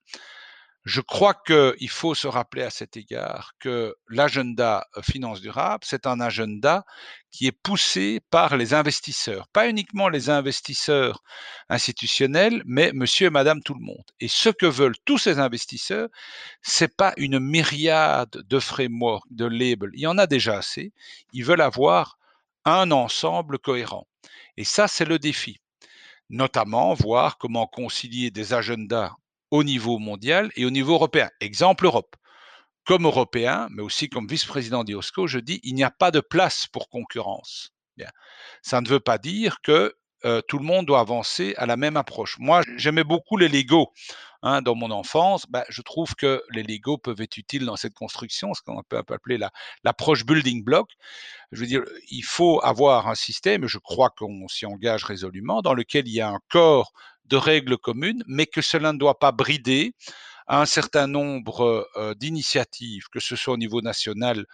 Je 0.86 1.02
crois 1.02 1.34
qu'il 1.34 1.90
faut 1.90 2.16
se 2.16 2.28
rappeler 2.28 2.64
à 2.64 2.70
cet 2.70 2.96
égard 2.96 3.52
que 3.60 3.96
l'agenda 4.08 4.88
euh, 4.96 5.02
finance 5.02 5.42
durable, 5.42 5.84
c'est 5.86 6.08
un 6.08 6.22
agenda 6.22 6.86
qui 7.32 7.48
est 7.48 7.52
poussé 7.52 8.22
par 8.32 8.56
les 8.56 8.74
investisseurs, 8.74 9.50
pas 9.50 9.68
uniquement 9.70 10.08
les 10.08 10.30
investisseurs 10.30 11.22
institutionnels, 11.68 12.64
mais 12.66 12.92
monsieur 12.94 13.28
et 13.28 13.30
madame 13.30 13.62
tout 13.62 13.74
le 13.74 13.82
monde. 13.84 14.06
Et 14.22 14.30
ce 14.30 14.50
que 14.50 14.66
veulent 14.66 14.98
tous 15.04 15.18
ces 15.18 15.38
investisseurs, 15.38 16.08
c'est 16.62 16.96
pas 16.96 17.14
une 17.18 17.40
myriade 17.40 18.32
de 18.32 18.60
frameworks, 18.60 19.28
de 19.32 19.46
labels. 19.46 19.92
Il 19.94 20.02
y 20.02 20.08
en 20.08 20.18
a 20.18 20.28
déjà 20.28 20.58
assez. 20.58 20.94
Ils 21.34 21.44
veulent 21.46 21.62
avoir 21.62 22.18
un 22.66 22.92
ensemble 22.92 23.60
cohérent. 23.60 24.08
Et 24.58 24.64
ça, 24.64 24.88
c'est 24.88 25.06
le 25.06 25.20
défi 25.20 25.60
notamment 26.30 26.94
voir 26.94 27.38
comment 27.38 27.66
concilier 27.66 28.32
des 28.32 28.54
agendas 28.54 29.16
au 29.52 29.64
niveau 29.64 30.00
mondial 30.00 30.52
et 30.56 30.66
au 30.66 30.70
niveau 30.70 30.94
européen. 30.94 31.30
Exemple 31.40 31.86
Europe. 31.86 32.16
Comme 32.86 33.06
Européen, 33.06 33.68
mais 33.72 33.82
aussi 33.82 34.10
comme 34.10 34.28
vice-président 34.28 34.84
d'IOSCO, 34.84 35.28
je 35.28 35.40
dis 35.40 35.60
il 35.64 35.76
n'y 35.76 35.84
a 35.84 35.92
pas 35.92 36.12
de 36.12 36.22
place 36.22 36.68
pour 36.72 36.90
concurrence. 36.90 37.74
Bien. 37.98 38.10
Ça 38.62 38.82
ne 38.82 38.88
veut 38.88 39.00
pas 39.00 39.18
dire 39.18 39.62
que 39.62 39.96
euh, 40.26 40.42
tout 40.48 40.58
le 40.58 40.66
monde 40.66 40.86
doit 40.86 41.00
avancer 41.00 41.54
à 41.58 41.66
la 41.66 41.78
même 41.78 41.98
approche. 41.98 42.38
Moi, 42.40 42.64
j'aimais 42.76 43.04
beaucoup 43.04 43.38
les 43.38 43.48
Lego 43.48 43.92
hein, 44.42 44.62
dans 44.62 44.76
mon 44.76 44.92
enfance. 44.92 45.46
Ben, 45.50 45.64
je 45.70 45.82
trouve 45.82 46.16
que 46.16 46.42
les 46.52 46.64
Lego 46.64 46.98
peuvent 46.98 47.22
être 47.22 47.38
utiles 47.38 47.66
dans 47.66 47.76
cette 47.76 47.94
construction, 47.94 48.54
ce 48.54 48.62
qu'on 48.62 48.82
peut 48.84 48.98
appeler 48.98 49.40
l'approche 49.84 50.26
building 50.26 50.64
block. 50.64 50.90
Je 51.52 51.62
veux 51.62 51.68
dire, 51.68 51.84
il 52.10 52.24
faut 52.24 52.60
avoir 52.64 53.08
un 53.08 53.16
système, 53.16 53.68
je 53.68 53.78
crois 53.78 54.10
qu'on 54.10 54.48
s'y 54.48 54.66
engage 54.66 55.04
résolument, 55.04 55.62
dans 55.62 55.74
lequel 55.74 56.08
il 56.08 56.14
y 56.14 56.22
a 56.22 56.30
un 56.30 56.40
corps 56.50 56.92
de 57.26 57.38
règles 57.38 57.78
communes, 57.78 58.24
mais 58.28 58.46
que 58.46 58.62
cela 58.62 58.92
ne 58.92 58.98
doit 58.98 59.20
pas 59.20 59.32
brider 59.32 59.94
un 60.48 60.66
certain 60.66 61.08
nombre 61.08 61.88
euh, 61.96 62.16
d'initiatives, 62.16 63.04
que 63.12 63.20
ce 63.20 63.36
soit 63.36 63.54
au 63.54 63.58
niveau 63.58 63.82
national 63.82 64.46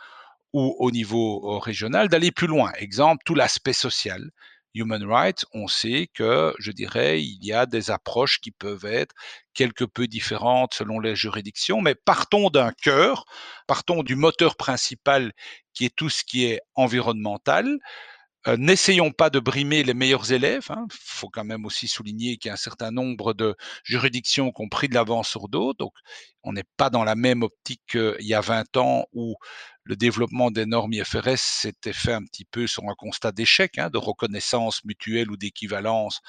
ou 0.54 0.76
au 0.80 0.92
niveau 0.92 1.56
euh, 1.56 1.58
régional, 1.58 2.10
d'aller 2.10 2.32
plus 2.32 2.48
loin. 2.48 2.72
Exemple, 2.78 3.24
tout 3.26 3.36
l'aspect 3.36 3.74
social. 3.74 4.30
Human 4.76 5.04
rights, 5.04 5.46
on 5.54 5.68
sait 5.68 6.10
que, 6.14 6.54
je 6.60 6.72
dirais, 6.72 7.22
il 7.22 7.44
y 7.44 7.54
a 7.54 7.66
des 7.66 7.92
approches 7.92 8.40
qui 8.40 8.52
peuvent 8.52 8.86
être 8.86 9.16
quelque 9.54 9.86
peu 9.86 10.06
différentes 10.08 10.74
selon 10.74 11.00
les 11.00 11.16
juridictions, 11.16 11.82
mais 11.82 11.96
partons 11.96 12.50
d'un 12.50 12.72
cœur, 12.72 13.26
partons 13.68 14.04
du 14.04 14.16
moteur 14.16 14.58
principal 14.58 15.32
qui 15.74 15.86
est 15.86 15.96
tout 15.96 16.10
ce 16.10 16.24
qui 16.24 16.46
est 16.46 16.62
environnemental, 16.76 17.80
euh, 18.48 18.58
n'essayons 18.58 19.12
pas 19.12 19.32
de 19.32 19.40
brimer 19.40 19.84
les 19.84 19.96
meilleurs 19.96 20.32
élèves. 20.32 20.68
Il 20.70 20.74
hein. 20.74 20.88
faut 20.92 21.30
quand 21.30 21.44
même 21.44 21.66
aussi 21.66 21.88
souligner 21.88 22.38
qu'il 22.38 22.50
y 22.50 22.52
a 22.52 22.54
un 22.54 22.58
certain 22.58 22.92
nombre 22.92 23.34
de 23.34 23.56
juridictions 23.84 24.52
qui 24.52 24.62
ont 24.62 24.70
pris 24.70 24.88
de 24.88 24.94
l'avance 24.94 25.28
sur 25.28 25.50
d'autres. 25.50 25.78
Donc, 25.80 25.94
on 26.44 26.54
n'est 26.54 26.66
pas 26.78 26.92
dans 26.92 27.04
la 27.04 27.16
même 27.16 27.42
optique 27.42 27.82
qu'il 27.88 28.16
y 28.20 28.36
a 28.36 28.42
20 28.42 28.78
ans 28.78 29.06
où 29.14 29.36
le 29.86 29.96
développement 29.96 30.50
des 30.50 30.66
normes 30.66 30.94
IFRS 30.94 31.38
s'était 31.38 31.94
fait 31.94 32.14
un 32.14 32.24
petit 32.24 32.44
peu 32.44 32.66
sur 32.66 32.84
un 32.90 32.96
constat 32.96 33.32
d'échec, 33.32 33.78
hein, 33.78 33.92
de 33.92 34.00
reconnaissance 34.00 34.84
mutuelle 34.84 35.30
ou 35.30 35.38
d'équivalence 35.38 36.22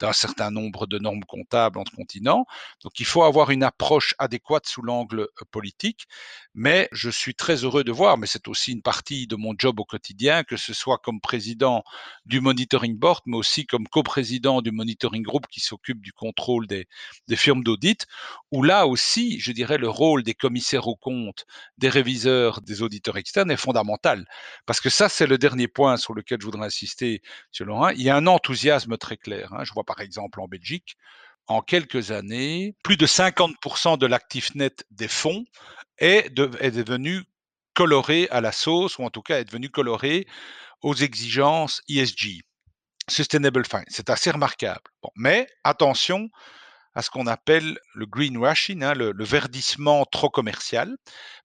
d'un 0.00 0.12
certain 0.12 0.50
nombre 0.50 0.88
de 0.88 0.98
normes 0.98 1.24
comptables 1.24 1.78
entre 1.78 1.92
continents. 1.92 2.44
Donc 2.82 2.98
il 2.98 3.06
faut 3.06 3.22
avoir 3.22 3.50
une 3.50 3.62
approche 3.62 4.14
adéquate 4.18 4.66
sous 4.66 4.82
l'angle 4.82 5.20
euh, 5.20 5.44
politique, 5.52 6.06
mais 6.54 6.88
je 6.90 7.08
suis 7.08 7.36
très 7.36 7.64
heureux 7.64 7.84
de 7.84 7.92
voir, 7.92 8.18
mais 8.18 8.26
c'est 8.26 8.48
aussi 8.48 8.72
une 8.72 8.82
partie 8.82 9.28
de 9.28 9.36
mon 9.36 9.54
job 9.56 9.78
au 9.78 9.84
quotidien, 9.84 10.42
que 10.42 10.56
ce 10.56 10.74
soit 10.74 10.98
comme 10.98 11.20
président 11.20 11.84
du 12.26 12.40
monitoring 12.40 12.98
board, 12.98 13.22
mais 13.26 13.36
aussi 13.36 13.64
comme 13.64 13.86
coprésident 13.86 14.60
du 14.60 14.72
monitoring 14.72 15.22
group 15.22 15.46
qui 15.48 15.60
s'occupe 15.60 16.00
du 16.00 16.12
contrôle 16.12 16.66
des, 16.66 16.88
des 17.28 17.36
firmes 17.36 17.62
d'audit, 17.62 18.06
où 18.50 18.64
là 18.64 18.88
aussi, 18.88 19.38
je 19.38 19.52
dirais, 19.52 19.78
le 19.78 19.88
rôle 19.88 20.24
des 20.24 20.34
commissaires 20.34 20.88
aux 20.88 20.96
comptes, 20.96 21.46
des 21.78 21.88
réviseurs, 21.88 22.60
des 22.60 22.82
auditeurs, 22.82 23.03
externe 23.12 23.50
est 23.50 23.56
fondamental. 23.56 24.24
Parce 24.66 24.80
que 24.80 24.90
ça, 24.90 25.08
c'est 25.08 25.26
le 25.26 25.38
dernier 25.38 25.68
point 25.68 25.96
sur 25.96 26.14
lequel 26.14 26.40
je 26.40 26.46
voudrais 26.46 26.66
insister, 26.66 27.22
M. 27.58 27.66
Laurent. 27.66 27.88
Il 27.90 28.02
y 28.02 28.10
a 28.10 28.16
un 28.16 28.26
enthousiasme 28.26 28.96
très 28.96 29.16
clair. 29.16 29.52
Hein. 29.52 29.64
Je 29.64 29.72
vois 29.72 29.84
par 29.84 30.00
exemple 30.00 30.40
en 30.40 30.48
Belgique, 30.48 30.96
en 31.46 31.60
quelques 31.60 32.10
années, 32.10 32.74
plus 32.82 32.96
de 32.96 33.06
50% 33.06 33.98
de 33.98 34.06
l'actif 34.06 34.54
net 34.54 34.84
des 34.90 35.08
fonds 35.08 35.44
est, 35.98 36.26
est 36.60 36.70
devenu 36.70 37.24
coloré 37.74 38.28
à 38.30 38.40
la 38.40 38.52
sauce, 38.52 38.98
ou 38.98 39.04
en 39.04 39.10
tout 39.10 39.22
cas 39.22 39.40
est 39.40 39.44
devenu 39.44 39.68
coloré 39.68 40.26
aux 40.82 40.94
exigences 40.94 41.82
ESG, 41.88 42.42
Sustainable 43.08 43.66
Finance. 43.66 43.86
C'est 43.88 44.10
assez 44.10 44.30
remarquable. 44.30 44.82
mais 45.16 45.46
attention, 45.64 46.30
à 46.94 47.02
ce 47.02 47.10
qu'on 47.10 47.26
appelle 47.26 47.78
le 47.94 48.06
greenwashing, 48.06 48.82
hein, 48.82 48.94
le, 48.94 49.12
verdissement 49.24 50.04
trop 50.04 50.30
commercial, 50.30 50.96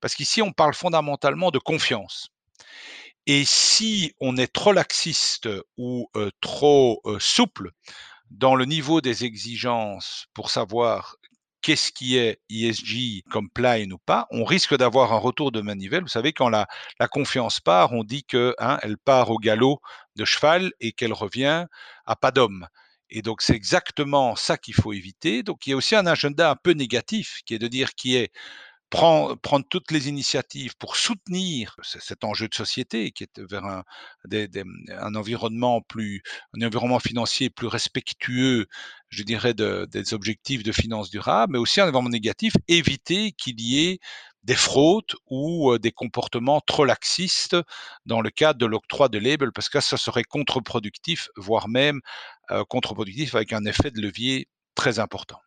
parce 0.02 0.16
qu'ici 0.16 0.42
on 0.42 0.52
parle 0.52 0.74
fondamentalement 0.74 1.52
de 1.52 1.60
confiance. 1.60 2.30
Et 3.26 3.46
si 3.46 4.14
on 4.20 4.38
est 4.38 4.52
trop 4.52 4.74
laxiste 4.74 5.50
ou 5.78 6.10
euh, 6.16 6.32
trop 6.42 7.02
euh, 7.06 7.18
souple 7.20 7.72
dans 8.32 8.56
le 8.56 8.66
niveau 8.66 9.02
des 9.02 9.26
exigences 9.26 10.28
pour 10.34 10.50
savoir 10.50 11.16
qu'est-ce 11.62 11.92
qui 11.92 12.18
est 12.18 12.40
ESG 12.50 13.24
compliant 13.32 13.92
ou 13.92 13.98
pas, 13.98 14.28
on 14.32 14.44
risque 14.44 14.76
d'avoir 14.76 15.14
un 15.14 15.18
retour 15.18 15.52
de 15.52 15.62
manivelle. 15.62 16.04
Vous 16.04 16.08
savez, 16.08 16.34
quand 16.34 16.50
la, 16.50 16.68
confiance 17.12 17.60
part, 17.60 17.94
on 17.94 18.04
dit 18.04 18.24
que 18.24 18.56
hein, 18.60 18.80
part 19.06 19.30
au 19.30 19.38
galop 19.38 19.82
de 20.16 20.26
cheval 20.26 20.72
et 20.80 20.92
qu'elle 20.92 21.14
revient 21.14 21.66
à 22.06 22.16
pas 22.16 22.32
d'homme. 22.32 22.68
Et 23.10 23.22
donc, 23.22 23.41
c'est 23.41 23.56
exactement 23.56 24.36
ça 24.36 24.58
qu'il 24.58 24.76
faut 24.76 24.93
éviter. 24.93 25.43
Donc, 25.43 25.65
il 25.65 25.72
y 25.72 25.74
a 25.74 25.76
aussi 25.78 25.95
un 25.95 26.06
agenda 26.06 26.52
un 26.52 26.56
peu 26.56 26.72
négatif, 26.72 27.41
qui 27.45 27.56
est 27.56 27.60
de 27.60 27.67
dire 27.67 27.95
qui 27.95 28.15
est 28.15 28.32
prendre, 28.89 29.38
toutes 29.69 29.91
les 29.91 30.10
initiatives 30.10 30.76
pour 30.78 30.95
soutenir 30.95 31.76
cet 31.84 32.24
enjeu 32.24 32.48
de 32.48 32.56
société 32.56 33.12
qui 33.12 33.24
est 33.24 33.39
vers 33.39 33.63
un, 33.65 33.84
environnement 35.15 35.82
plus, 35.82 36.24
un 36.58 36.65
environnement 36.65 37.00
financier 37.00 37.50
plus 37.50 37.67
respectueux, 37.67 38.67
je 39.10 39.24
dirais, 39.24 39.54
de, 39.54 39.88
des 39.91 40.13
objectifs 40.13 40.63
de 40.63 40.72
finances 40.72 41.10
durables, 41.10 41.54
mais 41.54 41.60
aussi 41.60 41.82
un 41.82 41.88
environnement 41.88 42.10
négatif, 42.10 42.54
éviter 42.67 43.32
qu'il 43.34 43.62
y 43.62 43.88
ait 43.88 44.00
des 44.50 44.56
fraudes 44.56 45.14
ou 45.30 45.78
des 45.78 45.92
comportements 45.92 46.60
trop 46.60 46.84
laxistes 46.84 47.56
dans 48.08 48.20
le 48.20 48.32
cadre 48.32 48.58
de 48.58 48.66
l'octroi 48.66 49.08
de 49.08 49.20
labels, 49.20 49.52
parce 49.52 49.70
que 49.70 49.80
ça 49.80 49.96
serait 49.96 50.24
contre-productif, 50.24 51.30
voire 51.38 51.70
même 51.70 52.02
contre-productif 52.68 53.36
avec 53.36 53.54
un 53.54 53.64
effet 53.66 53.92
de 53.92 54.02
levier 54.02 54.48
très 54.74 54.98
important. 54.98 55.40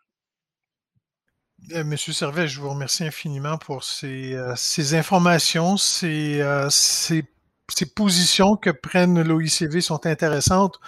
Euh, 1.73 1.83
Monsieur 1.83 2.13
Servet, 2.13 2.47
je 2.47 2.61
vous 2.61 2.71
remercie 2.71 3.03
infiniment 3.03 3.59
pour 3.59 3.83
ces, 3.83 4.37
ces 4.55 4.95
informations, 4.95 5.77
ces, 5.77 6.41
positions 7.97 8.57
que 8.57 8.71
prennent 8.71 9.21
l'OICV 9.21 9.81
sont 9.81 10.07
intéressantes. 10.07 10.79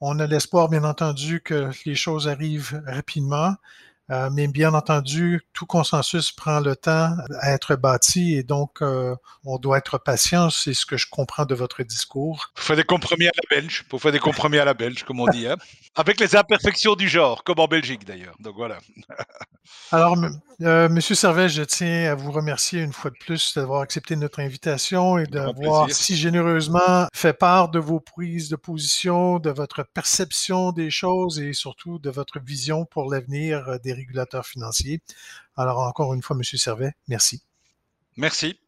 On 0.00 0.18
a 0.18 0.26
l'espoir, 0.26 0.68
bien 0.68 0.82
entendu, 0.82 1.40
que 1.40 1.70
les 1.86 1.94
choses 1.94 2.26
arrivent 2.26 2.82
rapidement. 2.84 3.54
Euh, 4.10 4.28
mais 4.32 4.48
bien 4.48 4.74
entendu, 4.74 5.40
tout 5.52 5.66
consensus 5.66 6.32
prend 6.32 6.58
le 6.58 6.74
temps 6.74 7.14
à 7.40 7.52
être 7.52 7.76
bâti 7.76 8.34
et 8.34 8.42
donc 8.42 8.82
euh, 8.82 9.14
on 9.44 9.58
doit 9.58 9.78
être 9.78 9.98
patient. 9.98 10.50
C'est 10.50 10.74
ce 10.74 10.84
que 10.84 10.96
je 10.96 11.06
comprends 11.08 11.44
de 11.44 11.54
votre 11.54 11.84
discours. 11.84 12.50
Faut 12.56 12.64
faire 12.64 12.76
des 12.76 12.84
compromis 12.84 13.26
à 13.26 13.32
la 13.34 13.56
belge. 13.56 13.84
Faut 13.88 14.00
faire 14.00 14.10
des 14.10 14.18
compromis 14.18 14.58
à 14.58 14.64
la 14.64 14.74
belge, 14.74 15.04
comme 15.04 15.20
on 15.20 15.28
dit, 15.28 15.46
hein. 15.46 15.56
avec 15.94 16.18
les 16.18 16.34
imperfections 16.34 16.96
du 16.96 17.08
genre, 17.08 17.44
comme 17.44 17.60
en 17.60 17.68
Belgique 17.68 18.04
d'ailleurs. 18.04 18.34
Donc 18.40 18.56
voilà. 18.56 18.78
Alors, 19.92 20.16
euh, 20.62 20.88
Monsieur 20.88 21.14
Servet, 21.14 21.48
je 21.48 21.62
tiens 21.62 22.10
à 22.10 22.14
vous 22.16 22.32
remercier 22.32 22.80
une 22.80 22.92
fois 22.92 23.10
de 23.12 23.16
plus 23.16 23.54
d'avoir 23.54 23.82
accepté 23.82 24.16
notre 24.16 24.40
invitation 24.40 25.18
et 25.18 25.26
d'avoir 25.26 25.88
si 25.90 26.16
généreusement 26.16 27.06
fait 27.14 27.32
part 27.32 27.68
de 27.68 27.78
vos 27.78 28.00
prises 28.00 28.48
de 28.48 28.56
position, 28.56 29.38
de 29.38 29.50
votre 29.50 29.84
perception 29.84 30.72
des 30.72 30.90
choses 30.90 31.38
et 31.38 31.52
surtout 31.52 32.00
de 32.00 32.10
votre 32.10 32.40
vision 32.40 32.84
pour 32.84 33.08
l'avenir 33.08 33.78
des 33.84 33.92
régulateurs 34.00 34.46
financiers. 34.46 35.00
Alors, 35.56 35.78
encore 35.80 36.14
une 36.14 36.22
fois, 36.22 36.36
Monsieur 36.36 36.58
Servet, 36.58 36.94
merci. 37.08 37.42
Merci. 38.16 38.58